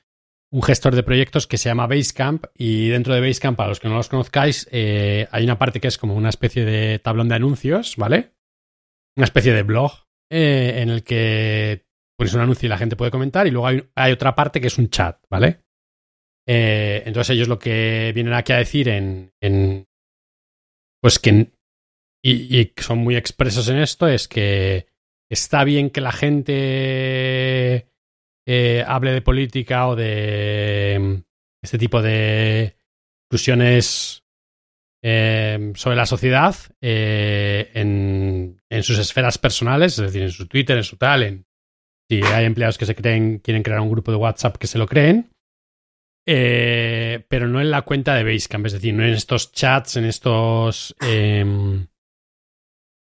gestor 0.63 0.95
de 0.95 1.03
proyectos 1.03 1.47
que 1.47 1.59
se 1.59 1.69
llama 1.69 1.87
Basecamp 1.87 2.47
y 2.57 2.89
dentro 2.89 3.15
de 3.15 3.21
Basecamp, 3.21 3.57
para 3.57 3.69
los 3.69 3.81
que 3.81 3.89
no 3.89 3.97
los 3.97 4.09
conozcáis, 4.09 4.69
eh, 4.71 5.29
hay 5.31 5.45
una 5.45 5.59
parte 5.59 5.81
que 5.81 5.89
es 5.89 5.99
como 5.99 6.15
una 6.15 6.29
especie 6.29 6.65
de 6.65 6.99
tablón 6.99 7.29
de 7.29 7.35
anuncios, 7.35 7.97
¿vale? 7.97 8.33
Una 9.17 9.25
especie 9.25 9.53
de 9.53 9.63
blog 9.63 9.93
en 10.29 10.89
el 10.89 11.05
que 11.05 11.87
pones 12.17 12.35
un 12.35 12.41
anuncio 12.41 12.67
y 12.67 12.71
la 12.71 12.79
gente 12.79 12.97
puede 12.97 13.11
comentar 13.11 13.47
y 13.47 13.51
luego 13.51 13.69
hay 13.95 14.13
otra 14.13 14.35
parte 14.35 14.61
que 14.61 14.67
es 14.69 14.79
un 14.79 14.89
chat, 14.89 15.19
¿vale? 15.31 15.66
Eh, 16.49 17.03
entonces 17.07 17.35
ellos 17.35 17.49
lo 17.49 17.59
que 17.59 18.13
vienen 18.15 18.35
aquí 18.35 18.53
a 18.53 18.59
decir 18.59 18.89
en... 18.89 19.87
pues 21.01 21.19
que... 21.19 21.51
Y, 22.23 22.73
son 22.79 22.99
muy 22.99 23.15
expresos 23.17 23.69
en 23.69 23.79
esto, 23.79 24.09
es 24.09 24.27
que 24.27 24.87
está 25.31 25.63
bien 25.63 25.91
que 25.91 26.01
la 26.01 26.11
gente 26.11 27.87
eh, 28.49 28.85
hable 28.87 29.13
de 29.13 29.23
política 29.23 29.87
o 29.87 29.95
de 29.95 30.99
mm, 31.01 31.15
este 31.63 31.79
tipo 31.79 32.03
de 32.03 32.77
discusiones 33.31 34.25
eh, 35.03 35.73
sobre 35.77 35.97
la 35.97 36.07
sociedad 36.07 36.57
eh, 36.81 37.71
en, 37.75 38.61
en 38.69 38.83
sus 38.83 38.99
esferas 38.99 39.39
personales, 39.39 39.99
es 39.99 40.07
decir, 40.07 40.23
en 40.23 40.33
su 40.33 40.49
Twitter, 40.49 40.77
en 40.77 40.85
su 40.85 40.97
tal, 40.97 41.23
en, 41.23 41.47
si 42.11 42.23
hay 42.23 42.45
empleados 42.45 42.79
que 42.79 42.87
se 42.87 42.95
creen, 42.95 43.39
quieren 43.39 43.63
crear 43.63 43.81
un 43.81 43.91
grupo 43.91 44.11
de 44.11 44.17
WhatsApp 44.17 44.57
que 44.57 44.67
se 44.67 44.79
lo 44.79 44.87
creen, 44.87 45.31
eh, 46.27 47.25
pero 47.29 47.47
no 47.47 47.61
en 47.61 47.71
la 47.71 47.83
cuenta 47.83 48.15
de 48.15 48.25
Basecamp, 48.25 48.67
es 48.67 48.73
decir, 48.73 48.93
no 48.95 49.05
en 49.05 49.13
estos 49.13 49.53
chats, 49.53 49.97
en 49.97 50.05
estos 50.05 50.97
em, 51.01 51.87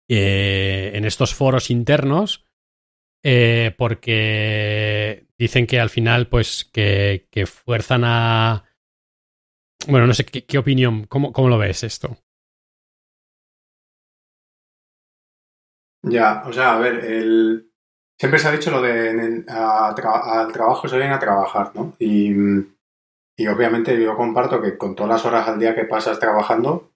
eh, 0.10 0.92
en 0.94 1.06
estos 1.06 1.34
foros 1.34 1.70
internos, 1.70 2.46
eh, 3.24 3.74
porque 3.78 5.28
dicen 5.38 5.68
que 5.68 5.80
al 5.80 5.90
final, 5.90 6.28
pues, 6.28 6.66
que, 6.66 7.46
fuerzan 7.46 8.04
a. 8.06 8.64
Bueno, 9.88 10.08
no 10.08 10.14
sé 10.14 10.26
qué, 10.26 10.58
opinión, 10.58 11.06
¿cómo, 11.06 11.32
¿cómo 11.32 11.50
lo 11.50 11.58
ves 11.58 11.84
esto? 11.84 12.18
Ya, 16.04 16.44
o 16.46 16.54
sea, 16.54 16.76
a 16.76 16.80
ver, 16.80 17.04
el... 17.06 17.72
siempre 18.20 18.40
se 18.40 18.48
ha 18.48 18.52
dicho 18.52 18.72
lo 18.72 18.82
de 18.82 19.44
al 19.48 19.96
trabajo 20.54 20.88
se 20.88 20.98
viene 20.98 21.14
a 21.14 21.20
trabajar, 21.20 21.72
¿no? 21.76 21.96
Y, 22.00 22.34
y 23.38 23.48
obviamente 23.48 24.02
yo 24.02 24.18
comparto 24.18 24.60
que 24.62 24.78
con 24.78 24.96
todas 24.96 25.12
las 25.12 25.26
horas 25.26 25.48
al 25.48 25.60
día 25.60 25.76
que 25.76 25.86
pasas 25.86 26.20
trabajando, 26.20 26.92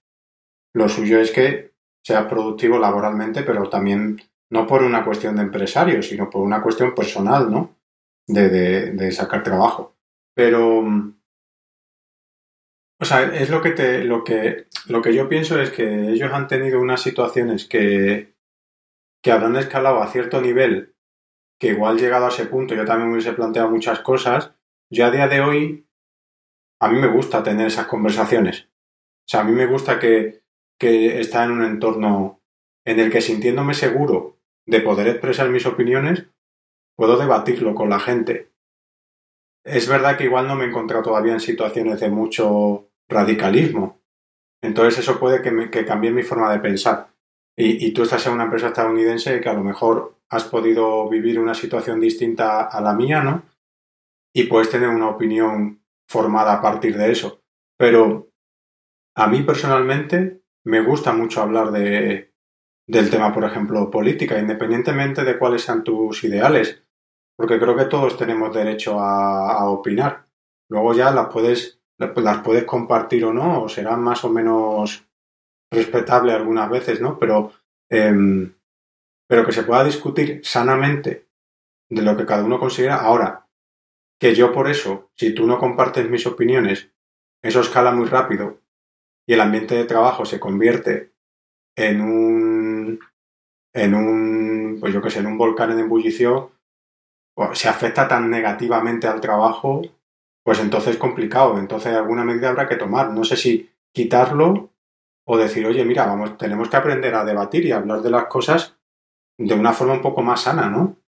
lo 0.73 0.89
suyo 0.89 1.19
es 1.19 1.31
que 1.31 1.71
seas 2.03 2.25
productivo 2.25 2.79
laboralmente, 2.79 3.43
pero 3.43 3.69
también 3.69 4.19
no 4.49 4.65
por 4.65 4.81
una 4.81 5.05
cuestión 5.05 5.35
de 5.35 5.43
empresario, 5.43 6.01
sino 6.01 6.29
por 6.29 6.41
una 6.41 6.61
cuestión 6.61 6.95
personal, 6.95 7.51
¿no? 7.51 7.77
De, 8.27 9.11
sacar 9.11 9.43
trabajo. 9.43 9.95
Pero, 10.33 10.79
o 12.99 13.05
sea, 13.05 13.23
es 13.23 13.49
lo 13.49 13.61
que 13.61 13.71
te, 13.71 14.03
lo 14.03 14.23
que, 14.23 14.67
lo 14.87 15.01
que 15.01 15.13
yo 15.13 15.29
pienso 15.29 15.61
es 15.61 15.69
que 15.71 16.09
ellos 16.09 16.31
han 16.33 16.47
tenido 16.47 16.81
unas 16.81 17.01
situaciones 17.01 17.65
que, 17.67 18.33
que 19.21 19.31
habrán 19.31 19.57
escalado 19.57 20.01
a 20.01 20.07
cierto 20.07 20.41
nivel, 20.41 20.95
que 21.59 21.67
igual 21.67 21.99
llegado 21.99 22.25
a 22.25 22.29
ese 22.29 22.47
punto 22.47 22.73
yo 22.73 22.85
también 22.85 23.09
me 23.09 23.13
hubiese 23.15 23.33
planteado 23.33 23.69
muchas 23.69 23.99
cosas. 23.99 24.53
Yo 24.89 25.05
a 25.05 25.11
día 25.11 25.27
de 25.27 25.41
hoy, 25.41 25.87
a 26.81 26.87
mí 26.89 26.99
me 26.99 27.07
gusta 27.07 27.43
tener 27.43 27.67
esas 27.67 27.85
conversaciones. 27.85 28.61
O 28.63 29.27
sea, 29.27 29.41
a 29.41 29.43
mí 29.43 29.51
me 29.51 29.67
gusta 29.67 29.99
que, 29.99 30.41
que 30.79 31.19
estar 31.19 31.45
en 31.45 31.51
un 31.51 31.63
entorno 31.63 32.41
en 32.83 32.99
el 32.99 33.11
que 33.11 33.21
sintiéndome 33.21 33.75
seguro 33.75 34.39
de 34.65 34.81
poder 34.81 35.07
expresar 35.07 35.49
mis 35.49 35.67
opiniones, 35.67 36.25
puedo 36.97 37.17
debatirlo 37.17 37.75
con 37.75 37.89
la 37.91 37.99
gente. 37.99 38.51
Es 39.63 39.87
verdad 39.87 40.17
que 40.17 40.23
igual 40.23 40.47
no 40.47 40.55
me 40.55 40.65
he 40.65 40.69
encontrado 40.69 41.03
todavía 41.03 41.33
en 41.33 41.39
situaciones 41.39 41.99
de 41.99 42.09
mucho 42.09 42.89
radicalismo. 43.07 44.01
Entonces 44.63 44.99
eso 44.99 45.19
puede 45.19 45.43
que 45.69 45.85
cambie 45.85 46.09
mi 46.09 46.23
forma 46.23 46.51
de 46.51 46.59
pensar. 46.59 47.09
Y, 47.55 47.85
y, 47.85 47.91
tú 47.91 48.03
estás 48.03 48.25
en 48.25 48.33
una 48.33 48.45
empresa 48.45 48.67
estadounidense 48.67 49.39
que 49.39 49.49
a 49.49 49.53
lo 49.53 49.63
mejor 49.63 50.15
has 50.29 50.45
podido 50.45 51.07
vivir 51.09 51.39
una 51.39 51.53
situación 51.53 51.99
distinta 51.99 52.61
a 52.61 52.81
la 52.81 52.93
mía, 52.93 53.21
¿no? 53.21 53.43
Y 54.33 54.43
puedes 54.43 54.69
tener 54.69 54.89
una 54.89 55.09
opinión 55.09 55.80
formada 56.11 56.53
a 56.53 56.61
partir 56.61 56.97
de 56.97 57.11
eso. 57.11 57.41
Pero 57.77 58.29
a 59.15 59.27
mí 59.27 59.43
personalmente 59.43 60.41
me 60.65 60.81
gusta 60.81 61.13
mucho 61.13 61.41
hablar 61.41 61.71
de, 61.71 62.33
del 62.85 63.09
tema, 63.09 63.33
por 63.33 63.45
ejemplo, 63.45 63.89
política, 63.89 64.37
independientemente 64.37 65.23
de 65.23 65.39
cuáles 65.39 65.63
sean 65.63 65.83
tus 65.83 66.23
ideales, 66.25 66.83
porque 67.37 67.59
creo 67.59 67.75
que 67.75 67.85
todos 67.85 68.17
tenemos 68.17 68.53
derecho 68.53 68.99
a, 68.99 69.69
opinar. 69.69 70.27
Luego 70.69 70.93
ya 70.93 71.11
las 71.11 71.29
puedes, 71.29 71.81
las 71.97 72.39
puedes 72.43 72.65
compartir 72.65 73.23
o 73.25 73.33
no, 73.33 73.63
o 73.63 73.69
serán 73.69 74.01
más 74.03 74.23
o 74.25 74.29
menos 74.29 75.07
respetable 75.71 76.33
algunas 76.33 76.69
veces, 76.69 76.99
¿no? 76.99 77.17
Pero, 77.17 77.53
eh, 77.89 78.51
pero 79.27 79.45
que 79.45 79.53
se 79.53 79.63
pueda 79.63 79.85
discutir 79.85 80.41
sanamente 80.43 81.29
de 81.89 82.01
lo 82.01 82.15
que 82.17 82.25
cada 82.25 82.43
uno 82.43 82.59
considera. 82.59 82.97
Ahora, 82.97 83.40
que 84.21 84.35
yo 84.35 84.53
por 84.53 84.69
eso, 84.69 85.09
si 85.15 85.33
tú 85.33 85.47
no 85.47 85.57
compartes 85.57 86.07
mis 86.07 86.27
opiniones, 86.27 86.91
eso 87.41 87.59
escala 87.59 87.91
muy 87.91 88.05
rápido 88.05 88.59
y 89.27 89.33
el 89.33 89.41
ambiente 89.41 89.73
de 89.73 89.85
trabajo 89.85 90.25
se 90.25 90.39
convierte 90.39 91.11
en 91.75 92.01
un, 92.01 92.99
en 93.73 93.95
un, 93.95 94.77
pues 94.79 94.93
yo 94.93 95.01
que 95.01 95.09
sé, 95.09 95.21
en 95.21 95.25
un 95.25 95.39
volcán 95.39 95.71
en 95.71 95.79
ebullición, 95.79 96.49
se 97.53 97.67
afecta 97.67 98.07
tan 98.07 98.29
negativamente 98.29 99.07
al 99.07 99.21
trabajo, 99.21 99.81
pues 100.43 100.59
entonces 100.59 100.91
es 100.93 100.99
complicado. 100.99 101.57
Entonces 101.57 101.95
alguna 101.95 102.23
medida 102.23 102.49
habrá 102.49 102.67
que 102.67 102.75
tomar. 102.75 103.11
No 103.11 103.23
sé 103.23 103.35
si 103.35 103.71
quitarlo 103.91 104.69
o 105.25 105.37
decir, 105.37 105.65
oye, 105.65 105.83
mira, 105.83 106.05
vamos, 106.05 106.37
tenemos 106.37 106.69
que 106.69 106.77
aprender 106.77 107.15
a 107.15 107.25
debatir 107.25 107.65
y 107.65 107.71
hablar 107.71 108.01
de 108.01 108.11
las 108.11 108.25
cosas 108.25 108.77
de 109.39 109.55
una 109.55 109.73
forma 109.73 109.93
un 109.93 110.01
poco 110.03 110.21
más 110.21 110.41
sana, 110.41 110.69
¿no? 110.69 111.00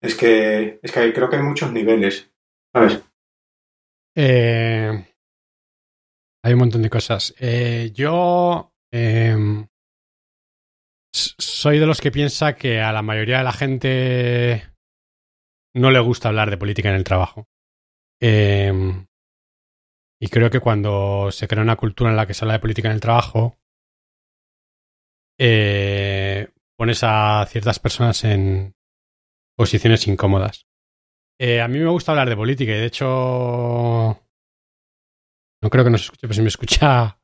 Es 0.00 0.14
que, 0.14 0.80
es 0.82 0.92
que 0.92 1.12
creo 1.12 1.28
que 1.28 1.36
hay 1.36 1.42
muchos 1.42 1.72
niveles, 1.72 2.30
¿sabes? 2.72 3.02
Eh, 4.16 5.04
hay 6.44 6.52
un 6.52 6.58
montón 6.58 6.82
de 6.82 6.90
cosas. 6.90 7.34
Eh, 7.38 7.90
yo 7.92 8.72
eh, 8.92 9.36
soy 11.12 11.78
de 11.78 11.86
los 11.86 12.00
que 12.00 12.10
piensa 12.10 12.56
que 12.56 12.80
a 12.80 12.92
la 12.92 13.02
mayoría 13.02 13.38
de 13.38 13.44
la 13.44 13.52
gente 13.52 14.70
no 15.74 15.90
le 15.90 16.00
gusta 16.00 16.28
hablar 16.28 16.50
de 16.50 16.56
política 16.56 16.88
en 16.88 16.96
el 16.96 17.04
trabajo. 17.04 17.48
Eh, 18.20 18.72
y 20.20 20.28
creo 20.28 20.50
que 20.50 20.60
cuando 20.60 21.30
se 21.30 21.46
crea 21.46 21.62
una 21.62 21.76
cultura 21.76 22.10
en 22.10 22.16
la 22.16 22.26
que 22.26 22.34
se 22.34 22.44
habla 22.44 22.54
de 22.54 22.60
política 22.60 22.88
en 22.88 22.94
el 22.94 23.00
trabajo, 23.00 23.56
eh, 25.38 26.48
pones 26.76 27.00
a 27.02 27.46
ciertas 27.48 27.78
personas 27.78 28.24
en 28.24 28.74
posiciones 29.58 30.06
incómodas. 30.06 30.66
Eh, 31.40 31.60
a 31.60 31.68
mí 31.68 31.78
me 31.78 31.90
gusta 31.90 32.12
hablar 32.12 32.28
de 32.28 32.36
política 32.36 32.72
y 32.72 32.78
de 32.78 32.86
hecho 32.86 33.04
no 35.60 35.70
creo 35.70 35.84
que 35.84 35.90
nos 35.90 36.02
escuche, 36.02 36.22
pero 36.22 36.34
si 36.34 36.42
me 36.42 36.48
escucha 36.48 37.20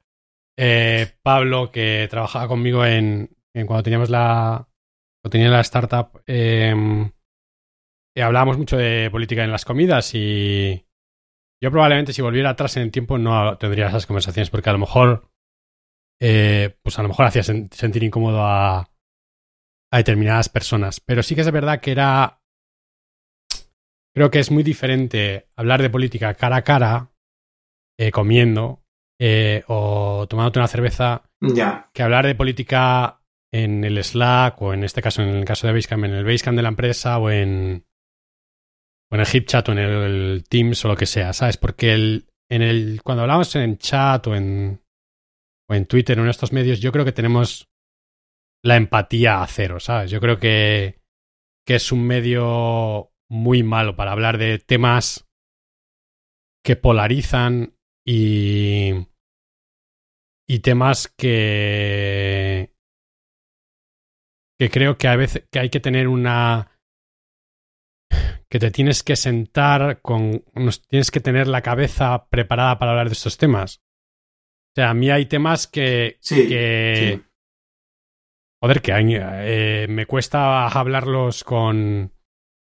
eh, 0.58 1.16
Pablo 1.22 1.70
que 1.70 2.08
trabajaba 2.10 2.48
conmigo 2.48 2.84
en, 2.84 3.36
cuando 3.66 3.84
teníamos 3.84 4.10
la 4.10 4.68
cuando 5.22 5.32
tenía 5.32 5.48
la 5.48 5.60
startup 5.60 6.22
em, 6.26 7.10
hablábamos 8.16 8.58
mucho 8.58 8.76
de 8.76 9.10
política 9.10 9.44
en 9.44 9.52
las 9.52 9.64
comidas 9.64 10.12
y 10.14 10.86
yo 11.62 11.70
probablemente 11.70 12.12
si 12.12 12.20
volviera 12.20 12.50
atrás 12.50 12.76
en 12.76 12.82
el 12.82 12.90
tiempo 12.90 13.16
no 13.16 13.56
tendría 13.58 13.88
esas 13.88 14.06
conversaciones 14.06 14.50
porque 14.50 14.70
a 14.70 14.74
lo 14.74 14.80
mejor 14.80 15.30
eh, 16.20 16.76
pues 16.82 16.98
a 16.98 17.02
lo 17.02 17.08
mejor 17.08 17.26
hacía 17.26 17.44
sentir 17.44 18.02
incómodo 18.02 18.44
a, 18.44 18.93
a 19.94 19.98
determinadas 19.98 20.48
personas 20.48 21.00
pero 21.00 21.22
sí 21.22 21.34
que 21.34 21.42
es 21.42 21.50
verdad 21.50 21.80
que 21.80 21.92
era 21.92 22.40
creo 24.14 24.30
que 24.30 24.38
es 24.38 24.50
muy 24.50 24.62
diferente 24.62 25.48
hablar 25.56 25.82
de 25.82 25.90
política 25.90 26.34
cara 26.34 26.56
a 26.56 26.62
cara, 26.62 27.10
eh, 27.98 28.10
comiendo 28.10 28.82
eh, 29.20 29.64
o 29.66 30.26
tomándote 30.28 30.60
una 30.60 30.68
cerveza, 30.68 31.22
que 31.92 32.02
hablar 32.02 32.26
de 32.26 32.34
política 32.34 33.20
en 33.52 33.84
el 33.84 34.02
Slack 34.02 34.60
o 34.62 34.72
en 34.72 34.84
este 34.84 35.02
caso, 35.02 35.22
en 35.22 35.28
el 35.28 35.44
caso 35.44 35.66
de 35.66 35.72
Basecamp, 35.72 36.04
en 36.04 36.14
el 36.14 36.24
Basecamp 36.24 36.56
de 36.56 36.62
la 36.62 36.68
empresa 36.68 37.18
o 37.18 37.30
en, 37.30 37.84
o 39.10 39.14
en 39.14 39.20
el 39.20 39.26
HipChat 39.26 39.68
o 39.68 39.72
en 39.72 39.78
el, 39.78 40.44
Teams 40.48 40.84
o 40.84 40.88
lo 40.88 40.96
que 40.96 41.06
sea, 41.06 41.32
¿sabes? 41.32 41.56
Porque 41.56 41.92
el, 41.92 42.26
en 42.50 42.62
el, 42.62 43.00
cuando 43.04 43.22
hablamos 43.22 43.54
en 43.56 43.78
chat 43.78 44.26
o 44.26 44.34
en, 44.34 44.80
o 45.68 45.74
en 45.74 45.86
Twitter 45.86 46.18
o 46.18 46.22
en 46.22 46.30
estos 46.30 46.52
medios, 46.52 46.80
yo 46.80 46.90
creo 46.90 47.04
que 47.04 47.12
tenemos 47.12 47.68
la 48.64 48.76
empatía 48.76 49.42
a 49.42 49.46
cero, 49.46 49.78
¿sabes? 49.78 50.10
Yo 50.10 50.20
creo 50.20 50.38
que, 50.38 50.98
que 51.66 51.74
es 51.76 51.92
un 51.92 52.06
medio 52.06 53.12
muy 53.28 53.62
malo 53.62 53.94
para 53.94 54.12
hablar 54.12 54.38
de 54.38 54.58
temas 54.58 55.28
que 56.64 56.74
polarizan 56.74 57.76
y, 58.06 59.06
y 60.48 60.58
temas 60.60 61.08
que 61.08 62.72
que 64.58 64.70
creo 64.70 64.96
que 64.96 65.08
a 65.08 65.16
veces 65.16 65.46
que 65.50 65.58
hay 65.58 65.68
que 65.68 65.80
tener 65.80 66.08
una 66.08 66.70
que 68.48 68.58
te 68.58 68.70
tienes 68.70 69.02
que 69.02 69.16
sentar 69.16 70.00
con 70.00 70.42
tienes 70.88 71.10
que 71.10 71.20
tener 71.20 71.48
la 71.48 71.60
cabeza 71.60 72.28
preparada 72.30 72.78
para 72.78 72.92
hablar 72.92 73.08
de 73.08 73.14
estos 73.14 73.36
temas. 73.36 73.82
O 74.72 74.74
sea, 74.76 74.90
a 74.90 74.94
mí 74.94 75.10
hay 75.10 75.26
temas 75.26 75.66
que 75.66 76.18
que 76.26 77.20
joder 78.64 78.80
que 78.80 78.92
eh, 78.96 79.86
me 79.88 80.06
cuesta 80.06 80.66
hablarlos 80.68 81.44
con 81.44 82.14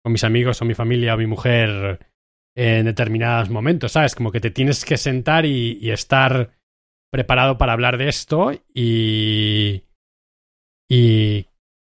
con 0.03 0.13
mis 0.13 0.24
amigos 0.24 0.62
o 0.62 0.65
mi 0.65 0.74
familia 0.74 1.13
o 1.13 1.17
mi 1.17 1.27
mujer 1.27 2.07
en 2.55 2.86
determinados 2.86 3.50
momentos, 3.50 3.91
¿sabes? 3.91 4.15
Como 4.15 4.31
que 4.31 4.39
te 4.39 4.51
tienes 4.51 4.83
que 4.83 4.98
sentar 4.98 5.45
y, 5.45 5.91
estar 5.91 6.57
preparado 7.12 7.57
para 7.57 7.74
hablar 7.74 7.98
de 7.98 8.07
esto 8.07 8.51
y, 8.74 9.83
y 10.89 11.48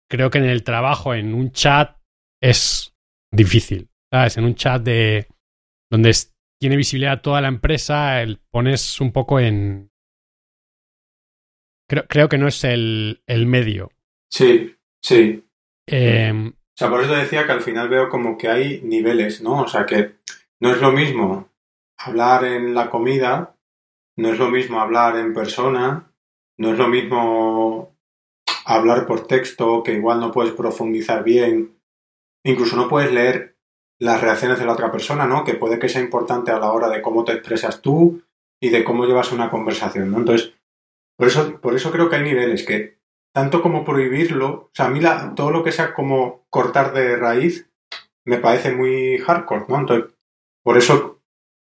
creo 0.09 0.31
que 0.31 0.39
en 0.39 0.45
el 0.45 0.65
trabajo, 0.65 1.15
en 1.15 1.35
un 1.35 1.53
chat, 1.53 1.97
es 2.43 2.97
difícil, 3.33 3.91
¿sabes? 4.11 4.37
En 4.37 4.45
un 4.45 4.55
chat 4.55 4.83
de 4.83 5.29
donde 5.91 6.13
tiene 6.59 6.77
visibilidad 6.77 7.21
toda 7.21 7.41
la 7.41 7.49
empresa, 7.49 8.25
pones 8.51 9.01
un 9.01 9.13
poco 9.13 9.41
en... 9.41 9.91
Creo, 11.89 12.07
creo 12.07 12.29
que 12.29 12.39
no 12.39 12.49
es 12.49 12.65
el, 12.65 13.23
el 13.27 13.47
medio. 13.47 13.91
Sí, 14.31 14.77
sí. 15.03 15.45
Eh, 15.87 16.33
o 16.33 16.77
sea, 16.77 16.89
por 16.89 17.03
eso 17.03 17.15
decía 17.15 17.47
que 17.47 17.53
al 17.53 17.63
final 17.63 17.89
veo 17.89 18.09
como 18.09 18.39
que 18.39 18.49
hay 18.49 18.81
niveles, 18.83 19.43
¿no? 19.43 19.63
O 19.63 19.69
sea, 19.69 19.85
que 19.85 20.15
no 20.61 20.71
es 20.71 20.81
lo 20.81 20.93
mismo 20.93 21.51
hablar 21.99 22.45
en 22.45 22.75
la 22.75 22.89
comida, 22.89 23.57
no 24.17 24.31
es 24.31 24.39
lo 24.39 24.51
mismo 24.51 24.81
hablar 24.81 25.17
en 25.17 25.35
persona, 25.35 26.13
no 26.59 26.73
es 26.73 26.79
lo 26.79 26.89
mismo 26.89 27.97
hablar 28.65 29.07
por 29.07 29.27
texto, 29.27 29.83
que 29.83 29.95
igual 29.95 30.21
no 30.21 30.31
puedes 30.31 30.53
profundizar 30.53 31.25
bien, 31.25 31.79
incluso 32.45 32.77
no 32.77 32.89
puedes 32.89 33.13
leer 33.13 33.57
las 33.99 34.21
reacciones 34.21 34.59
de 34.59 34.65
la 34.65 34.73
otra 34.73 34.91
persona, 34.91 35.27
¿no? 35.27 35.45
Que 35.45 35.55
puede 35.55 35.79
que 35.79 35.89
sea 35.89 36.01
importante 36.01 36.51
a 36.51 36.59
la 36.59 36.73
hora 36.73 36.89
de 36.89 37.03
cómo 37.03 37.25
te 37.25 37.33
expresas 37.33 37.83
tú 37.83 38.23
y 38.61 38.71
de 38.71 38.85
cómo 38.85 39.05
llevas 39.05 39.33
una 39.33 39.51
conversación, 39.51 40.11
¿no? 40.11 40.19
Entonces, 40.19 40.55
por 41.17 41.29
eso, 41.29 41.61
por 41.61 41.75
eso 41.75 41.91
creo 41.91 42.09
que 42.09 42.17
hay 42.17 42.23
niveles 42.23 42.65
que 42.65 43.00
tanto 43.33 43.63
como 43.63 43.85
prohibirlo, 43.85 44.49
o 44.49 44.71
sea, 44.73 44.87
a 44.87 44.91
mí 44.91 45.01
todo 45.37 45.51
lo 45.51 45.63
que 45.63 45.73
sea 45.73 45.95
como 45.95 46.47
cortar 46.51 46.93
de 46.93 47.17
raíz 47.17 47.71
me 48.25 48.39
parece 48.39 48.73
muy 48.73 49.19
hardcore, 49.19 49.67
¿no? 49.69 49.79
Entonces, 49.81 50.15
por 50.63 50.77
eso 50.77 51.21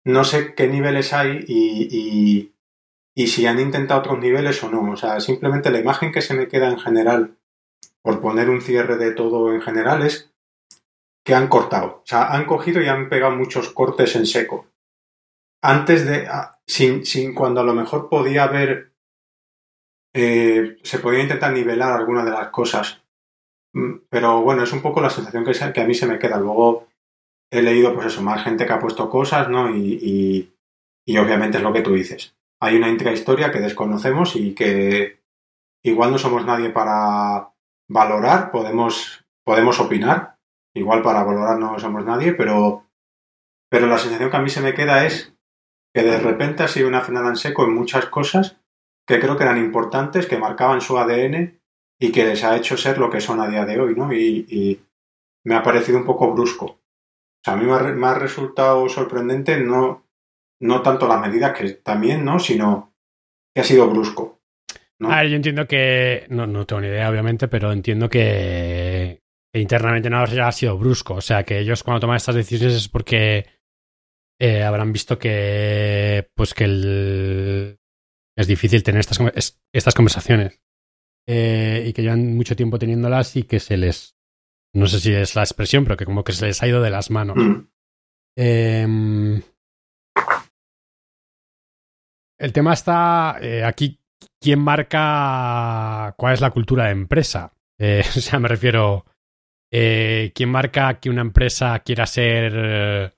no 0.05 0.23
sé 0.23 0.53
qué 0.55 0.67
niveles 0.67 1.13
hay 1.13 1.43
y, 1.47 2.51
y, 3.15 3.27
si 3.27 3.45
han 3.45 3.59
intentado 3.59 4.01
otros 4.01 4.19
niveles 4.19 4.61
o 4.63 4.69
no. 4.69 4.91
O 4.91 4.97
sea, 4.97 5.19
simplemente 5.19 5.71
la 5.71 5.79
imagen 5.79 6.11
que 6.11 6.21
se 6.21 6.33
me 6.33 6.47
queda 6.47 6.69
en 6.69 6.79
general, 6.79 7.37
por 8.01 8.19
poner 8.19 8.49
un 8.49 8.61
cierre 8.61 8.97
de 8.97 9.11
todo 9.11 9.53
en 9.53 9.61
general, 9.61 10.03
es 10.03 10.31
que 11.25 11.33
han 11.33 11.47
cortado. 11.47 12.01
O 12.03 12.05
sea, 12.05 12.33
han 12.33 12.45
cogido 12.45 12.81
y 12.81 12.87
han 12.87 13.09
pegado 13.09 13.35
muchos 13.35 13.69
cortes 13.69 14.15
en 14.15 14.25
seco. 14.25 14.67
Antes 15.61 16.05
de. 16.05 16.27
Sin, 16.67 17.05
sin 17.05 17.33
cuando 17.33 17.61
a 17.61 17.65
lo 17.65 17.73
mejor 17.73 18.09
podía 18.09 18.43
haber 18.43 18.92
eh, 20.13 20.77
se 20.83 20.99
podría 20.99 21.23
intentar 21.23 21.51
nivelar 21.51 21.93
alguna 21.93 22.23
de 22.23 22.31
las 22.31 22.49
cosas. 22.49 23.01
Mm, 23.73 23.95
pero 24.09 24.41
bueno, 24.41 24.63
es 24.63 24.71
un 24.71 24.81
poco 24.81 25.01
la 25.01 25.09
sensación 25.09 25.43
que, 25.43 25.73
que 25.73 25.81
a 25.81 25.87
mí 25.87 25.93
se 25.93 26.05
me 26.05 26.19
queda. 26.19 26.37
Luego 26.37 26.87
he 27.51 27.61
leído, 27.61 27.93
pues 27.93 28.07
eso, 28.07 28.21
más 28.21 28.43
gente 28.43 28.65
que 28.65 28.73
ha 28.73 28.79
puesto 28.79 29.09
cosas, 29.09 29.49
¿no? 29.49 29.69
Y, 29.75 30.49
y, 31.05 31.17
obviamente 31.17 31.57
es 31.57 31.63
lo 31.63 31.73
que 31.73 31.81
tú 31.81 31.93
dices. 31.93 32.35
Hay 32.61 32.77
una 32.77 32.89
intrahistoria 32.89 33.51
que 33.51 33.59
desconocemos 33.59 34.35
y 34.35 34.53
que 34.55 35.19
igual 35.83 36.11
no 36.11 36.17
somos 36.17 36.45
nadie 36.45 36.69
para 36.69 37.51
valorar, 37.89 38.51
podemos, 38.51 39.25
podemos 39.43 39.79
opinar. 39.79 40.37
Igual 40.75 41.03
para 41.03 41.23
valorar 41.23 41.59
no 41.59 41.77
somos 41.77 42.03
nadie, 42.05 42.33
pero, 42.33 42.85
pero 43.69 43.85
la 43.85 43.99
sensación 43.99 44.31
que 44.31 44.37
a 44.37 44.41
mí 44.41 44.49
se 44.49 44.61
me 44.61 44.73
queda 44.73 45.05
es 45.05 45.35
que 45.93 46.01
de 46.01 46.17
repente 46.19 46.63
ha 46.63 46.67
sido 46.67 46.87
una 46.87 47.01
frenada 47.01 47.29
en 47.29 47.35
seco 47.35 47.63
en 47.65 47.75
muchas 47.75 48.07
cosas 48.07 48.57
que 49.05 49.19
creo 49.19 49.37
que 49.37 49.43
eran 49.43 49.57
importantes, 49.57 50.25
que 50.25 50.37
marcaban 50.37 50.81
su 50.81 50.97
ADN 50.97 51.59
y 51.99 52.11
que 52.11 52.25
les 52.25 52.43
ha 52.43 52.55
hecho 52.55 52.77
ser 52.77 52.97
lo 52.97 53.09
que 53.09 53.21
son 53.21 53.39
a 53.39 53.47
día 53.47 53.65
de 53.65 53.79
hoy, 53.79 53.95
¿no? 53.95 54.13
Y, 54.13 54.81
me 55.45 55.55
ha 55.55 55.63
parecido 55.63 55.97
un 55.97 56.05
poco 56.05 56.31
brusco. 56.33 56.65
O 56.65 57.43
sea, 57.43 57.55
a 57.55 57.57
mí 57.57 57.65
me 57.65 58.07
ha, 58.07 58.13
resultado 58.13 58.87
sorprendente 58.87 59.59
no, 59.59 60.07
no 60.61 60.81
tanto 60.81 61.05
la 61.05 61.19
medida 61.19 61.53
que 61.53 61.69
también, 61.71 62.23
¿no? 62.23 62.39
Sino 62.39 62.93
que 63.53 63.59
ha 63.59 63.65
sido 63.65 63.89
brusco. 63.89 64.39
¿no? 64.99 65.09
Yo 65.25 65.35
entiendo 65.35 65.67
que, 65.67 66.25
no, 66.29 66.47
no 66.47 66.65
tengo 66.65 66.81
ni 66.81 66.87
idea, 66.87 67.09
obviamente, 67.09 67.49
pero 67.49 67.73
entiendo 67.73 68.09
que, 68.09 69.21
internamente 69.53 70.09
no 70.09 70.23
ha 70.23 70.51
sido 70.53 70.77
brusco. 70.77 71.15
O 71.15 71.21
sea, 71.21 71.43
que 71.43 71.59
ellos 71.59 71.83
cuando 71.83 71.99
toman 71.99 72.15
estas 72.15 72.35
decisiones 72.35 72.77
es 72.77 72.87
porque 72.87 73.45
eh, 74.39 74.63
habrán 74.63 74.93
visto 74.93 75.19
que, 75.19 76.29
pues 76.35 76.53
que 76.53 76.63
el, 76.63 77.79
es 78.35 78.47
difícil 78.47 78.83
tener 78.83 79.01
estas, 79.01 79.57
estas 79.73 79.93
conversaciones 79.93 80.59
eh, 81.27 81.85
y 81.87 81.93
que 81.93 82.01
llevan 82.01 82.35
mucho 82.35 82.55
tiempo 82.55 82.79
teniéndolas 82.79 83.35
y 83.35 83.43
que 83.43 83.59
se 83.59 83.77
les, 83.77 84.15
no 84.73 84.87
sé 84.87 84.99
si 84.99 85.13
es 85.13 85.35
la 85.35 85.43
expresión, 85.43 85.83
pero 85.83 85.97
que 85.97 86.05
como 86.05 86.23
que 86.23 86.33
se 86.33 86.47
les 86.47 86.61
ha 86.61 86.67
ido 86.67 86.81
de 86.81 86.89
las 86.89 87.11
manos. 87.11 87.37
Mm. 87.37 87.67
Em, 88.35 89.41
el 92.39 92.53
tema 92.53 92.73
está 92.73 93.37
eh, 93.41 93.63
aquí, 93.63 93.99
¿quién 94.41 94.59
marca 94.59 96.13
cuál 96.17 96.33
es 96.33 96.41
la 96.41 96.51
cultura 96.51 96.85
de 96.85 96.91
empresa? 96.91 97.53
Eh, 97.79 98.03
o 98.17 98.19
sea, 98.19 98.39
me 98.39 98.47
refiero, 98.47 99.05
¿quién 99.71 100.49
marca 100.49 100.99
que 100.99 101.09
una 101.09 101.21
empresa 101.21 101.79
quiera 101.79 102.05
ser 102.05 103.15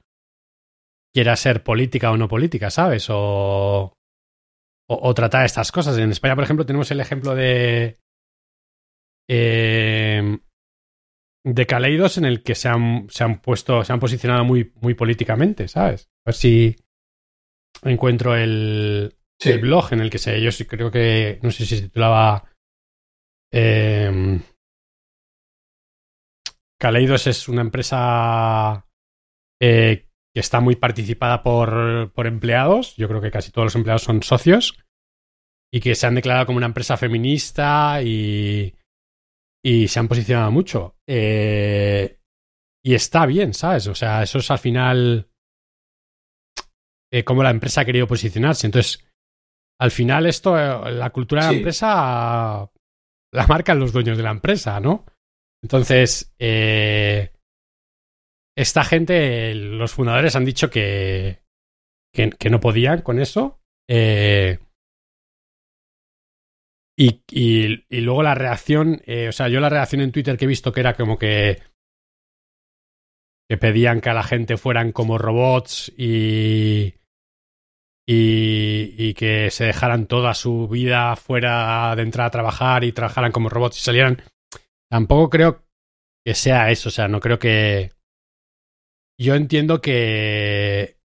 quiera 1.14 1.38
ser 1.38 1.64
política 1.64 2.12
o 2.12 2.18
no 2.18 2.28
política, 2.28 2.70
¿sabes? 2.70 3.08
O, 3.10 3.96
o, 4.88 5.14
tratar 5.14 5.46
estas 5.46 5.72
cosas. 5.72 5.98
En 5.98 6.12
España, 6.12 6.36
por 6.36 6.44
ejemplo, 6.44 6.66
tenemos 6.66 6.90
el 6.92 7.00
ejemplo 7.00 7.36
de. 7.36 7.98
Eh, 9.28 10.38
de 11.44 11.66
Caleidos 11.66 12.18
en 12.18 12.26
el 12.26 12.44
que 12.44 12.56
se 12.56 12.70
han, 12.70 13.08
se 13.10 13.24
han 13.24 13.40
puesto, 13.40 13.84
se 13.84 13.94
han 13.94 14.00
posicionado 14.00 14.44
muy, 14.44 14.72
muy 14.82 14.94
políticamente, 14.94 15.68
¿sabes? 15.68 16.10
A 16.26 16.30
ver 16.30 16.36
si 16.36 16.76
encuentro 17.84 18.36
el, 18.36 19.16
el 19.40 19.60
blog 19.60 19.94
en 19.94 20.00
el 20.00 20.10
que 20.10 20.18
se, 20.18 20.42
yo 20.42 20.50
creo 20.68 20.90
que, 20.90 21.40
no 21.44 21.52
sé 21.52 21.66
si 21.66 21.78
se 21.78 21.84
titulaba 21.84 22.52
eh, 23.52 24.40
Caleidos 26.80 27.28
es 27.28 27.48
una 27.48 27.62
empresa 27.62 28.86
eh, 29.62 30.05
que 30.36 30.42
está 30.42 30.60
muy 30.60 30.76
participada 30.76 31.44
por, 31.44 32.12
por 32.12 32.28
empleados. 32.28 32.98
Yo 32.98 33.08
creo 33.08 33.22
que 33.22 33.32
casi 33.32 33.52
todos 33.52 33.68
los 33.68 33.76
empleados 33.76 34.04
son 34.04 34.22
socios 34.22 34.78
y 35.74 35.80
que 35.80 35.96
se 35.96 36.08
han 36.08 36.16
declarado 36.16 36.46
como 36.46 36.58
una 36.58 36.66
empresa 36.66 36.98
feminista 36.98 38.02
y, 38.04 38.76
y 39.64 39.88
se 39.88 39.98
han 39.98 40.10
posicionado 40.10 40.52
mucho. 40.52 40.98
Eh, 41.08 42.20
y 42.84 42.94
está 42.96 43.26
bien, 43.26 43.54
¿sabes? 43.54 43.88
O 43.88 43.96
sea, 43.96 44.24
eso 44.24 44.40
es 44.40 44.52
al 44.52 44.60
final 44.60 45.30
eh, 47.14 47.24
cómo 47.24 47.42
la 47.42 47.52
empresa 47.52 47.82
ha 47.82 47.86
querido 47.86 48.06
posicionarse. 48.06 48.68
Entonces, 48.68 49.08
al 49.80 49.92
final 49.92 50.26
esto, 50.26 50.60
eh, 50.60 50.92
la 50.92 51.12
cultura 51.12 51.46
de 51.46 51.52
la 51.52 51.58
empresa 51.58 52.70
la 53.32 53.48
marcan 53.48 53.80
los 53.80 53.94
dueños 53.94 54.18
de 54.18 54.24
la 54.24 54.32
empresa, 54.32 54.82
¿no? 54.82 55.06
Entonces, 55.64 56.36
eh, 56.40 57.32
esta 58.58 58.84
gente, 58.84 59.54
los 59.54 59.94
fundadores 59.94 60.36
han 60.36 60.46
dicho 60.46 60.70
que, 60.70 61.40
que, 62.14 62.50
no 62.50 62.60
podían 62.60 63.02
con 63.02 63.20
eso. 63.20 63.60
Eh, 63.90 64.60
y, 66.98 67.22
y, 67.30 68.02
luego 68.02 68.24
la 68.24 68.36
reacción, 68.36 69.02
eh, 69.06 69.28
o 69.28 69.32
sea, 69.32 69.50
yo 69.50 69.60
la 69.60 69.70
reacción 69.70 70.02
en 70.02 70.12
Twitter 70.12 70.38
que 70.38 70.46
he 70.46 70.48
visto 70.48 70.72
que 70.72 70.80
era 70.80 70.96
como 70.96 71.18
que 71.18 71.62
que 73.48 73.58
pedían 73.58 74.02
que 74.02 74.10
a 74.10 74.14
la 74.14 74.24
gente 74.24 74.58
fueran 74.58 74.92
como 74.92 75.18
robots 75.18 75.94
y, 75.98 76.96
y, 78.08 78.96
y, 78.98 79.14
que 79.14 79.52
se 79.52 79.66
dejaran 79.66 80.08
toda 80.08 80.34
su 80.34 80.68
vida 80.68 81.16
fuera 81.16 81.96
de 81.96 82.02
entrar 82.02 82.28
a 82.28 82.32
trabajar 82.32 82.84
y 82.84 82.92
trabajaran 82.92 83.32
como 83.32 83.50
robots 83.50 83.78
y 83.78 83.82
salieran. 83.82 84.22
Tampoco 84.90 85.30
creo 85.30 85.64
que 86.26 86.34
sea 86.34 86.72
eso, 86.72 86.90
o 86.90 86.92
sea, 86.92 87.08
no 87.08 87.20
creo 87.20 87.38
que... 87.38 87.92
Yo 89.18 89.36
entiendo 89.36 89.82
que... 89.82 90.98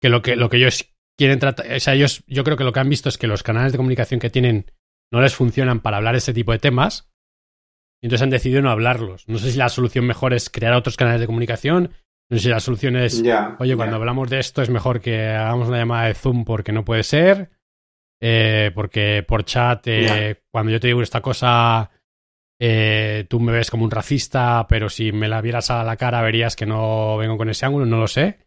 que 0.00 0.08
lo 0.08 0.22
que, 0.22 0.36
lo 0.36 0.48
que 0.48 0.58
ellos 0.58 0.94
quieren 1.16 1.38
tratar... 1.38 1.72
O 1.72 1.80
sea, 1.80 1.94
ellos, 1.94 2.22
yo 2.26 2.44
creo 2.44 2.56
que 2.56 2.64
lo 2.64 2.72
que 2.72 2.80
han 2.80 2.88
visto 2.88 3.08
es 3.08 3.18
que 3.18 3.26
los 3.26 3.42
canales 3.42 3.72
de 3.72 3.78
comunicación 3.78 4.20
que 4.20 4.30
tienen 4.30 4.70
no 5.12 5.20
les 5.20 5.34
funcionan 5.34 5.80
para 5.80 5.96
hablar 5.98 6.16
ese 6.16 6.32
tipo 6.32 6.52
de 6.52 6.58
temas 6.58 7.10
entonces 8.04 8.22
han 8.22 8.30
decidido 8.30 8.60
no 8.60 8.70
hablarlos. 8.70 9.26
No 9.28 9.38
sé 9.38 9.50
si 9.50 9.56
la 9.56 9.70
solución 9.70 10.06
mejor 10.06 10.34
es 10.34 10.50
crear 10.50 10.74
otros 10.74 10.98
canales 10.98 11.22
de 11.22 11.26
comunicación. 11.26 11.90
No 12.28 12.36
sé 12.36 12.42
si 12.42 12.48
la 12.50 12.60
solución 12.60 12.96
es, 12.96 13.22
oye, 13.58 13.76
cuando 13.76 13.96
hablamos 13.96 14.28
de 14.28 14.40
esto 14.40 14.60
es 14.60 14.68
mejor 14.68 15.00
que 15.00 15.28
hagamos 15.28 15.68
una 15.68 15.78
llamada 15.78 16.08
de 16.08 16.14
Zoom 16.14 16.44
porque 16.44 16.70
no 16.70 16.84
puede 16.84 17.02
ser. 17.02 17.48
Eh, 18.20 18.72
porque 18.74 19.24
por 19.26 19.44
chat, 19.44 19.86
eh, 19.86 20.42
cuando 20.50 20.70
yo 20.70 20.80
te 20.80 20.88
digo 20.88 21.00
esta 21.00 21.22
cosa, 21.22 21.90
eh, 22.60 23.26
tú 23.28 23.40
me 23.40 23.52
ves 23.52 23.70
como 23.70 23.84
un 23.84 23.90
racista, 23.90 24.66
pero 24.68 24.88
si 24.88 25.12
me 25.12 25.28
la 25.28 25.40
vieras 25.40 25.70
a 25.70 25.84
la 25.84 25.96
cara 25.96 26.22
verías 26.22 26.56
que 26.56 26.66
no 26.66 27.16
vengo 27.16 27.36
con 27.36 27.50
ese 27.50 27.66
ángulo, 27.66 27.86
no 27.86 27.98
lo 27.98 28.08
sé. 28.08 28.38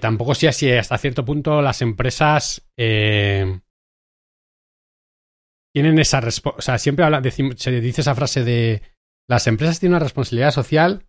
tampoco 0.00 0.34
sé 0.34 0.52
si 0.52 0.70
hasta 0.72 0.98
cierto 0.98 1.24
punto 1.24 1.62
las 1.62 1.82
empresas 1.82 2.66
tienen 5.76 5.98
esa 5.98 6.22
responsabilidad. 6.22 6.58
O 6.58 6.62
sea, 6.62 6.78
siempre 6.78 7.04
habla, 7.04 7.22
se 7.56 7.80
dice 7.82 8.00
esa 8.00 8.14
frase 8.14 8.44
de 8.44 8.80
las 9.28 9.46
empresas 9.46 9.78
tienen 9.78 9.96
una 9.96 10.04
responsabilidad 10.04 10.50
social. 10.50 11.06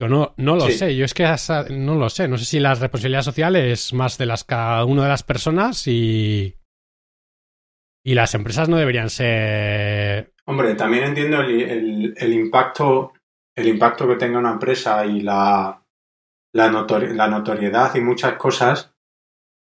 Yo 0.00 0.08
no, 0.08 0.34
no 0.36 0.54
lo 0.54 0.68
sé, 0.70 0.94
yo 0.94 1.04
es 1.04 1.14
que 1.14 1.24
no 1.70 1.96
lo 1.96 2.10
sé. 2.10 2.28
No 2.28 2.38
sé 2.38 2.44
si 2.44 2.60
la 2.60 2.74
responsabilidad 2.74 3.22
social 3.22 3.56
es 3.56 3.92
más 3.92 4.18
de 4.18 4.26
las 4.26 4.44
cada 4.44 4.84
una 4.84 5.02
de 5.02 5.08
las 5.08 5.24
personas 5.24 5.86
y. 5.88 6.56
Y 8.04 8.14
las 8.14 8.34
empresas 8.34 8.68
no 8.68 8.76
deberían 8.76 9.10
ser. 9.10 10.34
Hombre, 10.44 10.74
también 10.74 11.04
entiendo 11.04 11.40
el, 11.40 12.14
el, 12.16 12.32
impacto. 12.32 13.14
El 13.56 13.68
impacto 13.68 14.06
que 14.06 14.16
tenga 14.16 14.38
una 14.38 14.52
empresa 14.52 15.06
y 15.06 15.20
la, 15.20 15.82
la, 16.52 16.70
la 16.70 17.28
notoriedad 17.28 17.94
y 17.94 18.00
muchas 18.00 18.34
cosas. 18.34 18.94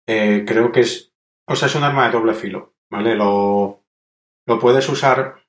Eh, 0.07 0.45
creo 0.47 0.73
que 0.73 0.81
es. 0.81 1.13
O 1.47 1.55
sea, 1.55 1.69
es 1.69 1.75
un 1.75 1.85
arma 1.85 2.07
de 2.07 2.13
doble 2.13 2.35
filo. 2.35 2.75
¿vale? 2.91 3.15
Lo, 3.15 3.83
lo 4.47 4.59
puedes 4.59 4.89
usar 4.89 5.43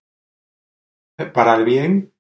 para 1.34 1.56
el 1.56 1.64
bien, 1.64 2.14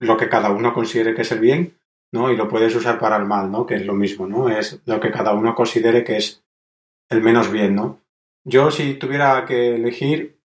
lo 0.00 0.16
que 0.16 0.28
cada 0.28 0.50
uno 0.50 0.72
considere 0.72 1.14
que 1.14 1.22
es 1.22 1.32
el 1.32 1.40
bien, 1.40 1.78
¿no? 2.12 2.30
Y 2.30 2.36
lo 2.36 2.48
puedes 2.48 2.74
usar 2.74 2.98
para 2.98 3.16
el 3.16 3.24
mal, 3.24 3.50
¿no? 3.50 3.66
Que 3.66 3.74
es 3.74 3.84
lo 3.84 3.94
mismo, 3.94 4.26
¿no? 4.26 4.48
Es 4.48 4.80
lo 4.86 5.00
que 5.00 5.10
cada 5.10 5.34
uno 5.34 5.54
considere 5.54 6.04
que 6.04 6.16
es 6.16 6.44
el 7.10 7.22
menos 7.22 7.50
bien, 7.50 7.74
¿no? 7.74 8.00
Yo 8.48 8.70
si 8.70 8.94
tuviera 8.94 9.44
que 9.44 9.74
elegir 9.74 10.40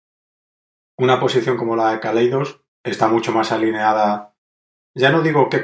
una 0.98 1.22
posición 1.22 1.56
como 1.56 1.78
la 1.78 1.92
de 1.92 2.02
Kaleidos, 2.02 2.62
está 2.84 3.08
mucho 3.08 3.32
más 3.32 3.54
alineada. 3.54 4.36
Ya 4.94 5.10
no 5.10 5.22
digo 5.22 5.48
que 5.50 5.62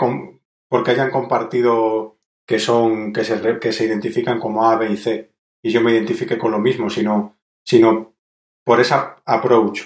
porque 0.70 0.92
hayan 0.92 1.12
compartido 1.12 2.18
que 2.48 2.58
son, 2.58 3.12
que 3.12 3.26
se, 3.26 3.60
que 3.60 3.74
se 3.74 3.86
identifican 3.86 4.40
como 4.40 4.70
A, 4.70 4.78
B 4.78 4.90
y 4.90 4.96
C, 4.96 5.34
y 5.62 5.70
yo 5.70 5.82
me 5.82 5.92
identifique 5.92 6.38
con 6.38 6.52
lo 6.52 6.60
mismo, 6.60 6.90
sino, 6.90 7.38
sino 7.66 8.16
por 8.64 8.80
esa 8.80 9.22
approach 9.26 9.82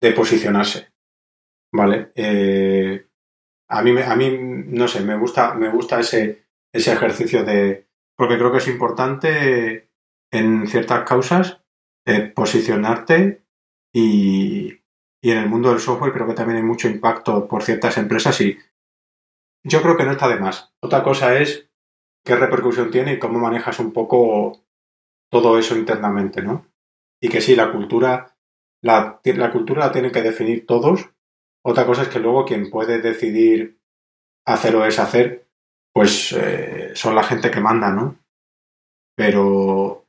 de 0.00 0.12
posicionarse. 0.12 0.88
¿Vale? 1.70 2.12
Eh, 2.14 3.08
a, 3.68 3.82
mí, 3.82 3.94
a 4.00 4.16
mí, 4.16 4.38
no 4.38 4.88
sé, 4.88 5.02
me 5.02 5.18
gusta, 5.18 5.52
me 5.52 5.68
gusta 5.68 6.00
ese, 6.00 6.46
ese 6.72 6.94
ejercicio 6.94 7.44
de. 7.44 7.88
Porque 8.16 8.38
creo 8.38 8.50
que 8.50 8.58
es 8.58 8.68
importante 8.68 9.90
en 10.32 10.66
ciertas 10.66 11.04
causas 11.04 11.60
posicionarte 12.34 13.44
y, 13.92 14.80
y 15.22 15.30
en 15.30 15.38
el 15.38 15.48
mundo 15.48 15.70
del 15.70 15.80
software 15.80 16.12
creo 16.12 16.26
que 16.26 16.34
también 16.34 16.58
hay 16.58 16.62
mucho 16.64 16.88
impacto 16.88 17.46
por 17.46 17.62
ciertas 17.62 17.98
empresas 17.98 18.40
y 18.40 18.58
yo 19.64 19.82
creo 19.82 19.96
que 19.96 20.04
no 20.04 20.12
está 20.12 20.28
de 20.28 20.40
más. 20.40 20.74
Otra 20.80 21.02
cosa 21.02 21.38
es 21.38 21.70
qué 22.24 22.36
repercusión 22.36 22.90
tiene 22.90 23.14
y 23.14 23.18
cómo 23.18 23.38
manejas 23.38 23.78
un 23.78 23.92
poco 23.92 24.64
todo 25.30 25.58
eso 25.58 25.76
internamente, 25.76 26.42
¿no? 26.42 26.70
y 27.20 27.28
que 27.28 27.40
sí, 27.40 27.54
la 27.54 27.70
cultura, 27.70 28.36
la, 28.82 29.20
la 29.22 29.52
cultura 29.52 29.86
la 29.86 29.92
tienen 29.92 30.10
que 30.10 30.22
definir 30.22 30.66
todos. 30.66 31.10
Otra 31.62 31.84
cosa 31.86 32.02
es 32.02 32.08
que 32.08 32.18
luego 32.18 32.46
quien 32.46 32.70
puede 32.70 33.00
decidir 33.00 33.78
hacer 34.46 34.74
o 34.74 34.82
deshacer, 34.82 35.46
pues 35.92 36.32
eh, 36.32 36.92
son 36.94 37.14
la 37.14 37.22
gente 37.22 37.50
que 37.50 37.60
manda, 37.60 37.90
¿no? 37.90 38.18
Pero, 39.14 39.99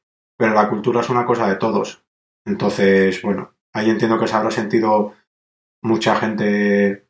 pero 0.41 0.56
la 0.56 0.67
cultura 0.67 1.01
es 1.01 1.10
una 1.12 1.23
cosa 1.23 1.47
de 1.47 1.56
todos. 1.56 2.04
Entonces, 2.47 3.21
bueno, 3.21 3.54
ahí 3.73 3.91
entiendo 3.91 4.17
que 4.17 4.27
se 4.27 4.36
habrá 4.36 4.49
sentido 4.49 5.13
mucha 5.84 6.15
gente, 6.15 7.08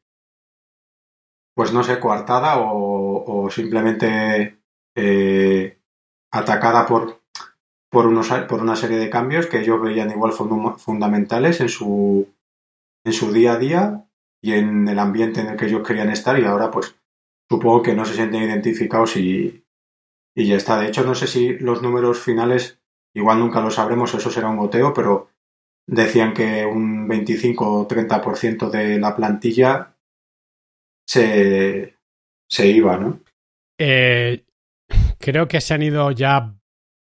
pues 1.56 1.72
no 1.72 1.82
sé, 1.82 2.02
coartada 2.02 2.60
o, 2.60 3.46
o 3.46 3.50
simplemente 3.50 4.60
eh, 4.98 5.80
atacada 6.30 6.86
por, 6.86 7.22
por, 7.90 8.06
unos, 8.08 8.28
por 8.50 8.62
una 8.62 8.76
serie 8.76 8.98
de 8.98 9.10
cambios 9.10 9.48
que 9.48 9.62
ellos 9.62 9.82
veían 9.82 10.12
igual 10.12 10.34
fundamentales 10.34 11.62
en 11.62 11.70
su, 11.70 12.28
en 13.06 13.14
su 13.14 13.32
día 13.32 13.54
a 13.54 13.60
día 13.60 14.10
y 14.44 14.56
en 14.56 14.90
el 14.90 15.00
ambiente 15.00 15.40
en 15.40 15.48
el 15.48 15.58
que 15.58 15.68
ellos 15.68 15.88
querían 15.88 16.10
estar 16.10 16.38
y 16.38 16.44
ahora 16.44 16.70
pues 16.70 16.98
supongo 17.50 17.82
que 17.82 17.96
no 17.96 18.04
se 18.04 18.16
sienten 18.16 18.44
identificados 18.44 19.16
y, 19.16 19.64
y 20.36 20.48
ya 20.48 20.58
está. 20.58 20.78
De 20.78 20.88
hecho, 20.88 21.06
no 21.06 21.16
sé 21.16 21.28
si 21.28 21.54
los 21.60 21.82
números 21.82 22.20
finales, 22.20 22.81
igual 23.14 23.40
nunca 23.40 23.62
lo 23.62 23.72
sabremos, 23.72 24.14
eso 24.14 24.30
será 24.30 24.50
un 24.50 24.58
goteo, 24.58 24.94
pero 24.94 25.30
decían 25.88 26.34
que 26.34 26.66
un 26.66 27.08
25 27.08 27.82
o 27.82 27.88
30% 27.88 28.70
de 28.70 29.00
la 29.00 29.16
plantilla 29.16 29.96
se, 31.06 31.98
se 32.50 32.68
iba, 32.68 32.98
¿no? 32.98 33.22
Eh, 33.78 34.46
creo 35.20 35.48
que 35.48 35.60
se 35.62 35.74
han 35.74 35.82
ido 35.82 36.12
ya 36.12 36.56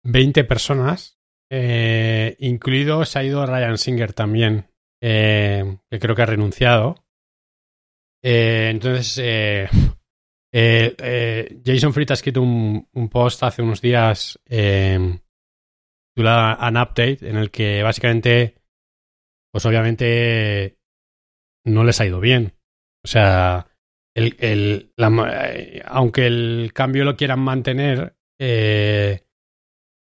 20 0.04 0.44
personas, 0.44 1.18
eh, 1.50 2.36
incluido 2.38 3.04
se 3.04 3.18
ha 3.18 3.24
ido 3.24 3.44
Ryan 3.44 3.78
Singer 3.78 4.12
también, 4.12 4.66
eh, 5.02 5.78
que 5.90 5.98
creo 5.98 6.14
que 6.14 6.22
ha 6.22 6.26
renunciado. 6.26 7.04
Entonces, 8.22 9.14
Jason 10.52 11.92
Fried 11.92 12.10
ha 12.10 12.14
escrito 12.14 12.42
un, 12.42 13.08
post 13.10 13.42
hace 13.42 13.62
unos 13.62 13.80
días 13.80 14.38
titulado 16.20 16.60
An 16.60 16.76
Update, 16.76 17.18
en 17.22 17.36
el 17.36 17.50
que 17.50 17.82
básicamente, 17.82 18.54
pues 19.50 19.64
obviamente 19.64 20.78
no 21.64 21.82
les 21.82 21.98
ha 22.00 22.06
ido 22.06 22.20
bien. 22.20 22.52
O 23.02 23.08
sea, 23.08 23.68
el, 24.14 24.36
el, 24.38 24.92
aunque 25.86 26.26
el 26.26 26.72
cambio 26.74 27.04
lo 27.04 27.16
quieran 27.16 27.40
mantener, 27.40 28.16
eh, 28.38 29.24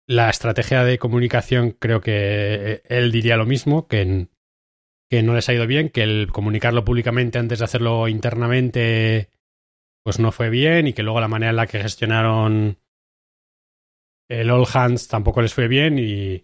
la 0.07 0.29
estrategia 0.29 0.85
de 0.85 0.98
comunicación 0.98 1.70
creo 1.70 2.03
que 2.03 2.12
eh, 2.12 2.83
él 2.90 3.11
diría 3.11 3.38
lo 3.38 3.46
mismo, 3.46 3.88
que, 3.88 4.29
que 5.11 5.22
no 5.22 5.35
les 5.35 5.48
ha 5.48 5.55
ido 5.55 5.66
bien, 5.66 5.88
que 5.88 6.03
el 6.03 6.29
comunicarlo 6.31 6.85
públicamente 6.85 7.38
antes 7.38 7.61
de 7.61 7.64
hacerlo 7.64 8.07
internamente 8.09 9.31
pues 10.05 10.18
no 10.18 10.33
fue 10.33 10.51
bien 10.51 10.88
y 10.88 10.92
que 10.92 11.05
luego 11.05 11.20
la 11.20 11.29
manera 11.29 11.51
en 11.51 11.57
la 11.57 11.68
que 11.68 11.81
gestionaron 11.81 12.82
el 14.40 14.51
All 14.51 14.66
Hands 14.73 15.09
tampoco 15.09 15.42
les 15.42 15.53
fue 15.53 15.68
bien 15.68 15.99
y, 15.99 16.42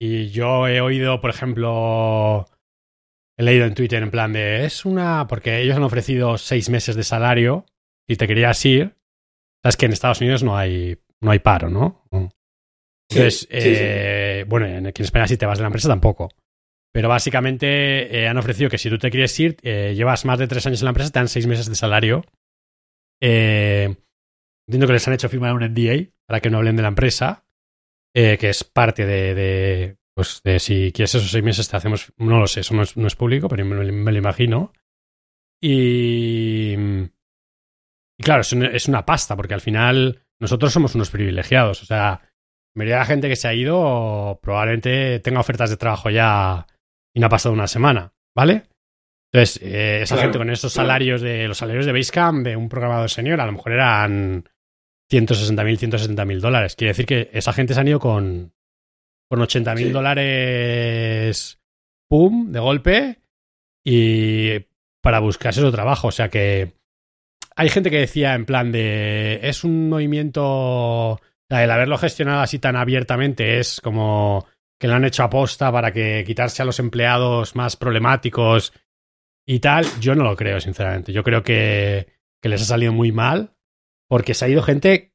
y 0.00 0.30
yo 0.30 0.66
he 0.66 0.80
oído, 0.80 1.20
por 1.20 1.30
ejemplo, 1.30 2.46
he 3.36 3.42
leído 3.42 3.66
en 3.66 3.74
Twitter 3.74 4.02
en 4.02 4.10
plan 4.10 4.32
de 4.32 4.64
es 4.64 4.84
una 4.84 5.26
porque 5.26 5.60
ellos 5.60 5.76
han 5.76 5.82
ofrecido 5.82 6.38
seis 6.38 6.70
meses 6.70 6.96
de 6.96 7.04
salario 7.04 7.66
y 8.08 8.16
te 8.16 8.26
querías 8.26 8.64
ir. 8.64 8.96
Sabes 9.62 9.76
que 9.76 9.86
en 9.86 9.92
Estados 9.92 10.20
Unidos 10.20 10.42
no 10.42 10.56
hay 10.56 10.98
no 11.20 11.30
hay 11.30 11.40
paro, 11.40 11.68
¿no? 11.68 12.02
Entonces, 13.10 13.46
eh, 13.50 14.44
bueno, 14.48 14.66
aquí 14.88 15.02
en 15.02 15.04
España 15.04 15.26
si 15.26 15.36
te 15.36 15.44
vas 15.44 15.58
de 15.58 15.62
la 15.62 15.68
empresa 15.68 15.88
tampoco. 15.88 16.30
Pero 16.92 17.08
básicamente 17.08 18.18
eh, 18.18 18.26
han 18.26 18.38
ofrecido 18.38 18.70
que 18.70 18.78
si 18.78 18.88
tú 18.88 18.98
te 18.98 19.10
quieres 19.10 19.38
ir, 19.38 19.58
eh, 19.62 19.94
llevas 19.94 20.24
más 20.24 20.38
de 20.38 20.48
tres 20.48 20.66
años 20.66 20.80
en 20.80 20.86
la 20.86 20.90
empresa, 20.90 21.10
te 21.10 21.18
dan 21.18 21.28
seis 21.28 21.46
meses 21.46 21.68
de 21.68 21.74
salario 21.74 22.24
entiendo 24.70 24.86
que 24.86 24.92
les 24.92 25.08
han 25.08 25.14
hecho 25.14 25.28
firmar 25.28 25.52
un 25.52 25.64
NDA 25.64 26.10
para 26.30 26.40
que 26.40 26.48
no 26.48 26.58
hablen 26.58 26.76
de 26.76 26.82
la 26.82 26.88
empresa, 26.88 27.44
eh, 28.14 28.38
que 28.38 28.50
es 28.50 28.62
parte 28.62 29.04
de, 29.04 29.96
pues 30.14 30.40
de 30.44 30.60
si 30.60 30.92
quieres 30.92 31.12
esos 31.12 31.28
seis 31.28 31.42
meses 31.42 31.68
te 31.68 31.76
hacemos, 31.76 32.12
no 32.18 32.38
lo 32.38 32.46
sé, 32.46 32.60
eso 32.60 32.72
no 32.72 32.82
es, 33.08 33.16
público, 33.16 33.48
pero 33.48 33.64
me, 33.64 34.12
lo 34.12 34.16
imagino. 34.16 34.72
Y, 35.60 36.76
y 38.16 38.22
claro, 38.22 38.42
es 38.42 38.86
una, 38.86 39.04
pasta, 39.04 39.34
porque 39.34 39.54
al 39.54 39.60
final 39.60 40.22
nosotros 40.38 40.72
somos 40.72 40.94
unos 40.94 41.10
privilegiados. 41.10 41.82
O 41.82 41.86
sea, 41.86 41.98
la 41.98 42.22
mayoría 42.76 42.94
de 42.94 43.00
la 43.00 43.06
gente 43.06 43.28
que 43.28 43.34
se 43.34 43.48
ha 43.48 43.54
ido 43.54 44.38
probablemente 44.40 45.18
tenga 45.18 45.40
ofertas 45.40 45.70
de 45.70 45.78
trabajo 45.78 46.10
ya 46.10 46.64
y 47.12 47.18
no 47.18 47.26
ha 47.26 47.30
pasado 47.30 47.52
una 47.52 47.66
semana, 47.66 48.12
¿vale? 48.36 48.68
Entonces, 49.32 49.60
eh, 49.64 50.02
esa 50.02 50.16
gente 50.16 50.38
con 50.38 50.50
esos 50.50 50.72
salarios 50.72 51.22
de 51.22 51.48
los 51.48 51.58
salarios 51.58 51.86
de 51.86 51.92
Basecamp 51.92 52.46
de 52.46 52.54
un 52.54 52.68
programador 52.68 53.10
senior 53.10 53.40
a 53.40 53.46
lo 53.46 53.52
mejor 53.52 53.72
eran 53.72 54.44
160.000, 55.10 56.16
170.000 56.16 56.40
dólares. 56.40 56.76
Quiere 56.76 56.90
decir 56.90 57.06
que 57.06 57.30
esa 57.32 57.52
gente 57.52 57.74
se 57.74 57.80
han 57.80 57.88
ido 57.88 57.98
con, 57.98 58.52
con 59.28 59.40
80.000 59.40 59.74
mil 59.74 59.92
dólares, 59.92 61.60
pum, 62.08 62.52
de 62.52 62.60
golpe, 62.60 63.20
y 63.84 64.60
para 65.02 65.18
buscarse 65.20 65.60
otro 65.60 65.72
trabajo. 65.72 66.08
O 66.08 66.12
sea 66.12 66.28
que 66.28 66.72
hay 67.56 67.68
gente 67.68 67.90
que 67.90 67.98
decía 67.98 68.34
en 68.34 68.46
plan 68.46 68.70
de, 68.72 69.40
es 69.42 69.64
un 69.64 69.88
movimiento, 69.88 71.20
el 71.48 71.70
haberlo 71.70 71.98
gestionado 71.98 72.40
así 72.40 72.58
tan 72.58 72.76
abiertamente 72.76 73.58
es 73.58 73.80
como 73.80 74.46
que 74.78 74.88
lo 74.88 74.94
han 74.94 75.04
hecho 75.04 75.24
aposta 75.24 75.70
para 75.70 75.92
que 75.92 76.24
quitarse 76.26 76.62
a 76.62 76.64
los 76.64 76.78
empleados 76.78 77.54
más 77.54 77.76
problemáticos 77.76 78.72
y 79.46 79.58
tal. 79.58 79.84
Yo 80.00 80.14
no 80.14 80.24
lo 80.24 80.36
creo, 80.36 80.58
sinceramente. 80.60 81.12
Yo 81.12 81.22
creo 81.22 81.42
que, 81.42 82.06
que 82.40 82.48
les 82.48 82.62
ha 82.62 82.64
salido 82.64 82.92
muy 82.92 83.12
mal 83.12 83.52
porque 84.10 84.34
se 84.34 84.44
ha 84.44 84.48
ido 84.48 84.60
gente 84.60 85.14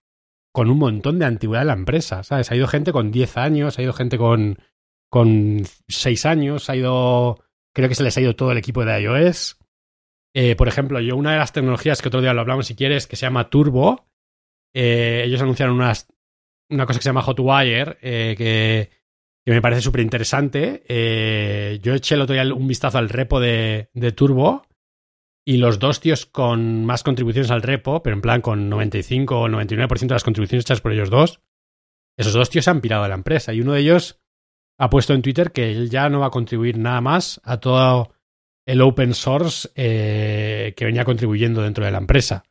con 0.54 0.70
un 0.70 0.80
montón 0.80 1.20
de 1.20 1.26
antigüedad 1.26 1.64
en 1.64 1.68
la 1.68 1.74
empresa, 1.74 2.24
¿sabes? 2.24 2.50
Ha 2.50 2.56
ido 2.56 2.66
gente 2.66 2.94
con 2.94 3.12
10 3.12 3.36
años, 3.36 3.78
ha 3.78 3.82
ido 3.82 3.92
gente 3.92 4.18
con, 4.18 4.58
con 5.10 5.64
6 5.90 6.26
años, 6.26 6.70
ha 6.70 6.78
ido, 6.78 7.44
creo 7.74 7.90
que 7.90 7.96
se 7.96 8.04
les 8.04 8.16
ha 8.16 8.22
ido 8.22 8.38
todo 8.38 8.54
el 8.54 8.58
equipo 8.58 8.86
de 8.86 9.02
iOS. 9.02 9.58
Eh, 10.34 10.56
por 10.56 10.70
ejemplo, 10.70 11.02
yo 11.02 11.18
una 11.18 11.34
de 11.34 11.40
las 11.40 11.52
tecnologías 11.52 12.02
que 12.02 12.08
otro 12.08 12.22
día 12.22 12.34
lo 12.34 12.40
hablamos 12.40 12.68
si 12.68 12.76
quieres, 12.76 13.06
que 13.06 13.18
se 13.18 13.26
llama 13.26 13.50
Turbo, 13.50 14.08
eh, 14.74 15.24
ellos 15.26 15.42
anunciaron 15.42 15.76
unas, 15.76 16.08
una 16.70 16.86
cosa 16.86 17.00
que 17.00 17.04
se 17.04 17.10
llama 17.10 17.24
Hotwire, 17.24 17.98
eh, 18.02 18.36
que, 18.38 18.92
que, 19.46 19.52
me 19.52 19.62
parece 19.62 19.82
súper 19.82 20.00
interesante. 20.00 20.84
yo 21.82 21.96
eché 21.96 22.16
el 22.16 22.22
otro 22.22 22.34
día 22.34 22.46
un 22.54 22.68
vistazo 22.68 22.98
al 22.98 23.10
repo 23.10 23.42
de, 23.42 23.90
de 23.94 24.12
Turbo 24.14 24.66
y 25.46 25.58
los 25.58 25.78
dos 25.78 26.00
tíos 26.00 26.26
con 26.26 26.86
más 26.86 27.04
contribuciones 27.04 27.52
al 27.52 27.62
repo, 27.62 28.02
pero 28.02 28.16
en 28.16 28.22
plan 28.22 28.42
con 28.42 28.68
95 28.68 29.42
o 29.42 29.48
99% 29.48 30.00
de 30.00 30.16
las 30.16 30.24
contribuciones 30.24 30.66
hechas 30.66 30.82
por 30.82 30.92
ellos 30.92 31.12
dos, 31.12 31.40
esos 32.18 32.34
dos 32.34 32.50
tíos 32.50 32.66
se 32.66 32.72
han 32.72 32.82
pirado 32.82 33.04
de 33.04 33.10
la 33.10 33.16
empresa 33.16 33.54
y 33.54 33.62
uno 33.62 33.74
de 33.74 33.82
ellos 33.82 34.20
ha 34.78 34.90
puesto 34.90 35.14
en 35.14 35.22
Twitter 35.22 35.52
que 35.52 35.72
él 35.72 35.90
ya 35.90 36.10
no 36.10 36.20
va 36.20 36.28
a 36.28 36.32
contribuir 36.32 36.78
nada 36.78 37.00
más 37.00 37.40
a 37.44 37.60
todo 37.60 38.14
el 38.66 38.82
open 38.82 39.14
source 39.14 39.70
eh, 39.76 40.74
que 40.76 40.86
venía 40.86 41.06
contribuyendo 41.06 41.62
dentro 41.62 41.86
de 41.86 41.92
la 41.92 42.00
empresa. 42.00 42.44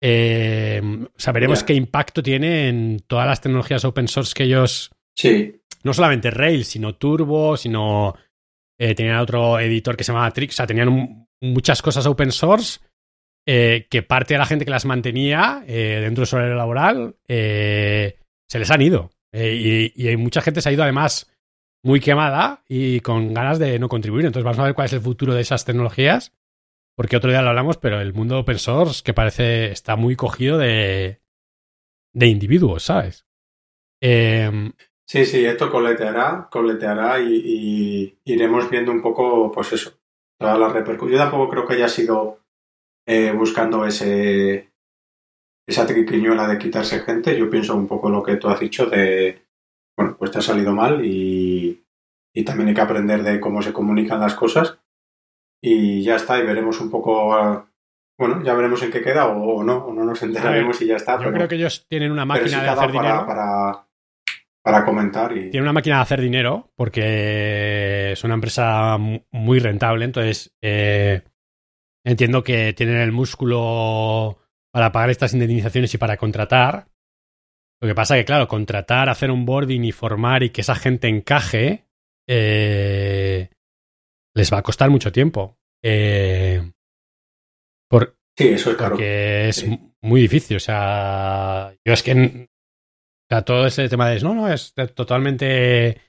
Eh, 0.00 0.80
saberemos 1.16 1.64
qué 1.64 1.74
impacto 1.74 2.22
tiene 2.22 2.68
en 2.68 3.00
todas 3.06 3.26
las 3.26 3.40
tecnologías 3.40 3.84
open 3.84 4.08
source 4.08 4.32
que 4.34 4.44
ellos. 4.44 4.90
Sí. 5.14 5.60
No 5.82 5.92
solamente 5.92 6.30
Rails, 6.30 6.68
sino 6.68 6.94
Turbo, 6.94 7.56
sino. 7.56 8.14
Eh, 8.78 8.94
tenían 8.94 9.18
otro 9.18 9.58
editor 9.58 9.96
que 9.96 10.04
se 10.04 10.12
llamaba 10.12 10.30
Trix, 10.30 10.54
o 10.54 10.56
sea, 10.56 10.66
tenían 10.66 11.26
muchas 11.40 11.82
cosas 11.82 12.06
open 12.06 12.32
source 12.32 12.80
eh, 13.50 13.86
que 13.88 14.02
parte 14.02 14.34
de 14.34 14.38
la 14.38 14.44
gente 14.44 14.66
que 14.66 14.70
las 14.70 14.84
mantenía 14.84 15.64
eh, 15.66 16.00
dentro 16.02 16.20
del 16.20 16.26
su 16.26 16.36
horario 16.36 16.54
laboral 16.54 17.16
eh, 17.26 18.18
se 18.46 18.58
les 18.58 18.70
han 18.70 18.82
ido. 18.82 19.10
Y, 19.32 20.10
y, 20.10 20.16
mucha 20.18 20.42
gente 20.42 20.60
se 20.60 20.68
ha 20.68 20.72
ido 20.72 20.82
además 20.82 21.30
muy 21.82 21.98
quemada 22.00 22.62
y 22.68 23.00
con 23.00 23.32
ganas 23.32 23.58
de 23.58 23.78
no 23.78 23.88
contribuir. 23.88 24.26
Entonces 24.26 24.44
vamos 24.44 24.58
a 24.58 24.64
ver 24.64 24.74
cuál 24.74 24.84
es 24.84 24.92
el 24.92 25.00
futuro 25.00 25.32
de 25.32 25.40
esas 25.40 25.64
tecnologías. 25.64 26.34
Porque 26.94 27.16
otro 27.16 27.30
día 27.30 27.40
lo 27.40 27.48
hablamos, 27.48 27.78
pero 27.78 28.02
el 28.02 28.12
mundo 28.12 28.38
open 28.38 28.58
source 28.58 29.02
que 29.02 29.14
parece 29.14 29.70
está 29.70 29.96
muy 29.96 30.14
cogido 30.14 30.58
de, 30.58 31.22
de 32.12 32.26
individuos, 32.26 32.82
¿sabes? 32.82 33.24
Em, 34.02 34.72
sí, 35.08 35.24
sí, 35.24 35.44
esto 35.44 35.70
coleteará, 35.70 36.48
coleteará 36.50 37.20
y, 37.20 38.18
iremos 38.24 38.68
viendo 38.68 38.92
un 38.92 39.00
poco, 39.00 39.50
pues 39.50 39.72
eso, 39.72 39.98
la 40.38 40.68
repercusión. 40.68 41.18
Yo 41.18 41.24
tampoco 41.24 41.48
creo 41.48 41.66
que 41.66 41.74
haya 41.74 41.88
sido 41.88 42.40
eh, 43.06 43.32
buscando 43.32 43.86
ese 43.86 44.68
esa 45.68 45.86
triquiñuela 45.86 46.48
de 46.48 46.58
quitarse 46.58 47.00
gente. 47.00 47.38
Yo 47.38 47.50
pienso 47.50 47.76
un 47.76 47.86
poco 47.86 48.08
lo 48.08 48.22
que 48.22 48.36
tú 48.36 48.48
has 48.48 48.58
dicho 48.58 48.86
de, 48.86 49.42
bueno, 49.96 50.16
pues 50.18 50.30
te 50.30 50.38
ha 50.38 50.42
salido 50.42 50.72
mal 50.72 51.04
y, 51.04 51.84
y 52.34 52.44
también 52.44 52.68
hay 52.68 52.74
que 52.74 52.80
aprender 52.80 53.22
de 53.22 53.38
cómo 53.38 53.60
se 53.60 53.72
comunican 53.72 54.20
las 54.20 54.34
cosas. 54.34 54.78
Y 55.62 56.02
ya 56.02 56.16
está, 56.16 56.38
y 56.38 56.46
veremos 56.46 56.80
un 56.80 56.90
poco, 56.90 57.66
bueno, 58.18 58.42
ya 58.42 58.54
veremos 58.54 58.82
en 58.82 58.90
qué 58.90 59.02
queda 59.02 59.26
o, 59.26 59.62
no, 59.62 59.86
o 59.86 59.92
no 59.92 60.04
nos 60.04 60.22
enteraremos 60.22 60.80
y 60.80 60.86
ya 60.86 60.96
está. 60.96 61.20
Yo 61.22 61.32
creo 61.32 61.48
que 61.48 61.56
ellos 61.56 61.84
tienen 61.86 62.12
una 62.12 62.24
máquina 62.24 62.62
de 62.62 62.68
hacer 62.68 62.92
dinero. 62.92 63.26
Para, 63.26 63.87
para 64.68 64.84
comentar. 64.84 65.34
Y... 65.34 65.50
Tiene 65.50 65.62
una 65.62 65.72
máquina 65.72 65.96
de 65.96 66.02
hacer 66.02 66.20
dinero 66.20 66.70
porque 66.76 68.12
es 68.12 68.22
una 68.22 68.34
empresa 68.34 68.98
muy 68.98 69.60
rentable, 69.60 70.04
entonces 70.04 70.54
eh, 70.60 71.22
entiendo 72.04 72.44
que 72.44 72.74
tienen 72.74 72.96
el 72.96 73.10
músculo 73.10 74.36
para 74.70 74.92
pagar 74.92 75.08
estas 75.08 75.32
indemnizaciones 75.32 75.94
y 75.94 75.98
para 75.98 76.18
contratar. 76.18 76.86
Lo 77.80 77.88
que 77.88 77.94
pasa 77.94 78.16
es 78.16 78.20
que, 78.20 78.26
claro, 78.26 78.46
contratar, 78.46 79.08
hacer 79.08 79.30
un 79.30 79.46
boarding 79.46 79.84
y 79.84 79.92
formar 79.92 80.42
y 80.42 80.50
que 80.50 80.60
esa 80.60 80.74
gente 80.74 81.08
encaje, 81.08 81.86
eh, 82.28 83.48
les 84.34 84.52
va 84.52 84.58
a 84.58 84.62
costar 84.62 84.90
mucho 84.90 85.10
tiempo. 85.12 85.56
Eh, 85.82 86.72
por, 87.88 88.18
sí, 88.36 88.48
eso 88.48 88.72
es 88.72 88.76
claro. 88.76 88.96
Porque 88.96 89.48
es 89.48 89.64
muy 90.02 90.20
difícil. 90.20 90.58
O 90.58 90.60
sea, 90.60 91.72
yo 91.86 91.94
es 91.94 92.02
que 92.02 92.50
sea, 93.28 93.42
todo 93.42 93.66
ese 93.66 93.88
tema 93.88 94.08
de, 94.08 94.20
no, 94.20 94.34
no, 94.34 94.50
es 94.50 94.74
totalmente 94.94 96.00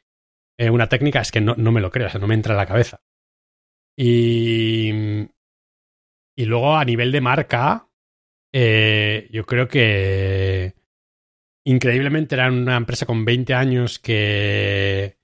eh, 0.57 0.69
una 0.69 0.87
técnica, 0.87 1.21
es 1.21 1.31
que 1.31 1.41
no, 1.41 1.55
no, 1.55 1.71
me 1.71 1.81
lo 1.81 1.91
creo, 1.91 2.09
no 2.19 2.27
me 2.27 2.35
entra 2.35 2.53
en 2.53 2.57
la 2.57 2.65
cabeza. 2.65 3.01
Y, 3.97 4.89
y 6.37 6.45
luego 6.45 6.75
a 6.77 6.85
nivel 6.85 7.11
de 7.11 7.21
marca, 7.21 7.89
eh, 8.53 9.29
yo 9.31 9.45
creo 9.45 9.67
que 9.67 10.75
increíblemente 11.65 12.35
era 12.35 12.47
una 12.47 12.77
empresa 12.77 13.05
con 13.05 13.25
20 13.25 13.53
años 13.53 13.99
que 13.99 15.17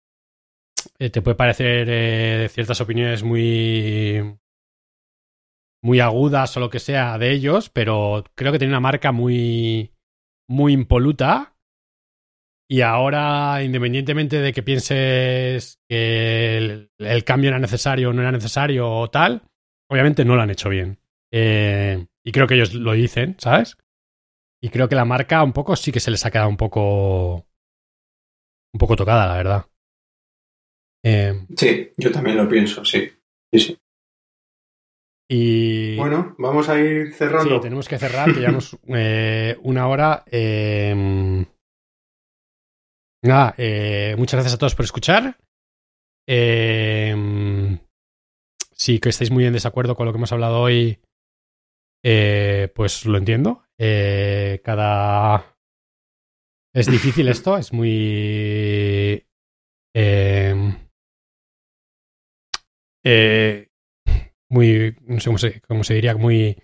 eh, 1.00 1.10
te 1.10 1.22
puede 1.22 1.36
parecer 1.36 2.50
ciertas 2.50 2.82
opiniones 2.82 3.24
muy 3.24 4.38
muy 5.82 6.00
agudas 6.00 6.56
o 6.58 6.60
lo 6.60 6.70
que 6.70 6.80
sea 6.80 7.18
de 7.18 7.32
ellos, 7.32 7.70
pero 7.70 8.24
creo 8.36 8.52
que 8.52 8.60
tiene 8.60 8.74
una 8.74 8.80
marca 8.80 9.12
muy 9.12 9.94
muy 10.48 10.74
impoluta 10.74 11.55
y 12.68 12.82
ahora, 12.82 13.62
independientemente 13.64 14.40
de 14.40 14.52
que 14.52 14.64
pienses 14.64 15.80
que 15.88 16.90
el, 16.98 17.24
cambio 17.24 17.50
era 17.50 17.60
necesario 17.60 18.10
o 18.10 18.14
no 18.14 18.22
era 18.22 18.32
necesario 18.32 18.90
o 18.90 19.10
tal, 19.10 19.44
obviamente 19.88 20.26
no 20.26 20.36
lo 20.36 20.42
han 20.42 20.50
hecho 20.50 20.70
bien. 20.70 21.00
Eh, 21.32 22.06
y 22.24 22.32
creo 22.32 22.48
que 22.48 22.56
ellos 22.56 22.74
lo 22.74 22.94
dicen, 22.94 23.36
¿sabes? 23.38 23.78
Y 24.62 24.70
creo 24.70 24.90
que 24.90 24.96
la 24.96 25.06
marca 25.06 25.44
un 25.44 25.54
poco 25.54 25.76
sí 25.76 25.92
que 25.92 26.00
se 26.00 26.10
les 26.10 26.26
ha 26.26 26.32
quedado 26.32 26.50
un 26.50 26.58
poco. 26.58 27.46
un 28.74 28.80
poco 28.80 28.96
tocada, 28.96 29.28
la 29.28 29.38
verdad. 29.38 29.66
Eh, 31.04 31.46
sí, 31.56 31.92
yo 31.98 32.12
también 32.12 32.38
lo 32.38 32.50
pienso, 32.50 32.84
sí. 32.84 33.12
Sí, 33.54 33.60
sí. 33.60 33.78
Y. 35.30 35.98
Bueno, 35.98 36.36
vamos 36.40 36.68
a 36.68 36.80
ir 36.80 37.14
cerrando. 37.14 37.56
Sí, 37.56 37.62
tenemos 37.62 37.88
que 37.88 38.00
cerrar, 38.00 38.34
que 38.34 38.40
llevamos 38.40 38.76
eh, 38.88 39.56
una 39.62 39.88
hora. 39.88 40.24
Eh, 40.32 41.46
Nada, 43.26 43.56
eh, 43.58 44.16
muchas 44.20 44.36
gracias 44.36 44.54
a 44.54 44.58
todos 44.60 44.76
por 44.76 44.86
escuchar. 44.86 45.36
Eh, 46.28 47.80
si 48.72 49.00
que 49.00 49.10
estáis 49.10 49.32
muy 49.32 49.46
en 49.46 49.54
desacuerdo 49.54 49.96
con 49.96 50.06
lo 50.06 50.12
que 50.12 50.18
hemos 50.18 50.32
hablado 50.32 50.62
hoy, 50.62 51.00
eh, 52.04 52.72
pues 52.76 53.06
lo 53.08 53.18
entiendo. 53.18 53.64
Eh, 53.80 54.62
cada. 54.64 55.58
Es 56.72 56.86
difícil 56.86 57.28
esto, 57.28 57.58
es 57.58 57.74
muy. 57.74 59.26
muy. 64.50 64.96
No 65.02 65.20
sé 65.40 65.62
cómo 65.62 65.84
se 65.84 65.96
diría, 65.96 66.16
muy. 66.16 66.62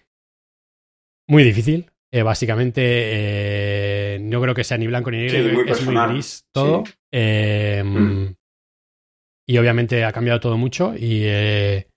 Muy 1.27 1.43
difícil. 1.43 1.90
Básicamente 2.11 4.01
no 4.21 4.41
creo 4.41 4.53
que 4.53 4.63
sea 4.63 4.77
ni 4.77 4.87
blanco 4.87 5.11
ni 5.11 5.17
negro, 5.19 5.63
es 5.65 5.85
muy 5.85 5.95
gris 5.95 6.45
todo. 6.51 6.83
Eh, 7.11 7.83
mm. 7.83 8.35
Y 9.47 9.57
obviamente 9.57 10.03
ha 10.05 10.11
cambiado 10.11 10.39
todo 10.39 10.57
mucho 10.57 10.93
y 10.95 11.23
eh, 11.23 11.87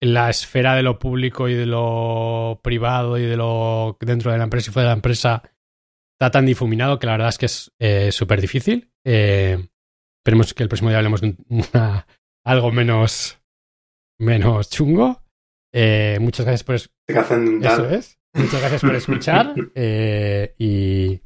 la 0.00 0.30
esfera 0.30 0.74
de 0.74 0.82
lo 0.82 0.98
público 0.98 1.48
y 1.48 1.54
de 1.54 1.66
lo 1.66 2.60
privado 2.62 3.18
y 3.18 3.22
de 3.22 3.36
lo 3.36 3.96
dentro 4.00 4.32
de 4.32 4.38
la 4.38 4.44
empresa 4.44 4.70
y 4.70 4.72
fuera 4.72 4.88
de 4.88 4.94
la 4.94 4.98
empresa 4.98 5.42
está 6.18 6.30
tan 6.30 6.46
difuminado 6.46 6.98
que 6.98 7.06
la 7.06 7.12
verdad 7.12 7.28
es 7.28 7.38
que 7.38 7.46
es 7.46 8.14
súper 8.14 8.40
difícil. 8.40 8.90
esperemos 9.04 10.54
que 10.54 10.62
el 10.62 10.68
próximo 10.68 10.90
día 10.90 10.98
hablemos 10.98 11.20
de 11.20 11.36
algo 12.44 12.70
menos, 12.70 13.38
menos 14.18 14.70
chungo. 14.70 15.22
muchas 16.20 16.46
gracias 16.46 16.64
por 16.64 16.74
eso 16.76 16.90
es. 17.90 18.18
Muchas 18.36 18.60
gracias 18.60 18.80
por 18.82 18.94
escuchar 18.94 19.54
y, 20.58 21.20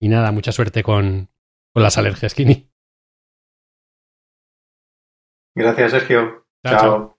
y 0.00 0.08
nada, 0.08 0.32
mucha 0.32 0.52
suerte 0.52 0.82
con, 0.82 1.28
con 1.72 1.82
las 1.82 1.98
alergias, 1.98 2.34
Kini. 2.34 2.70
Gracias, 5.54 5.92
Sergio. 5.92 6.46
chao. 6.66 7.13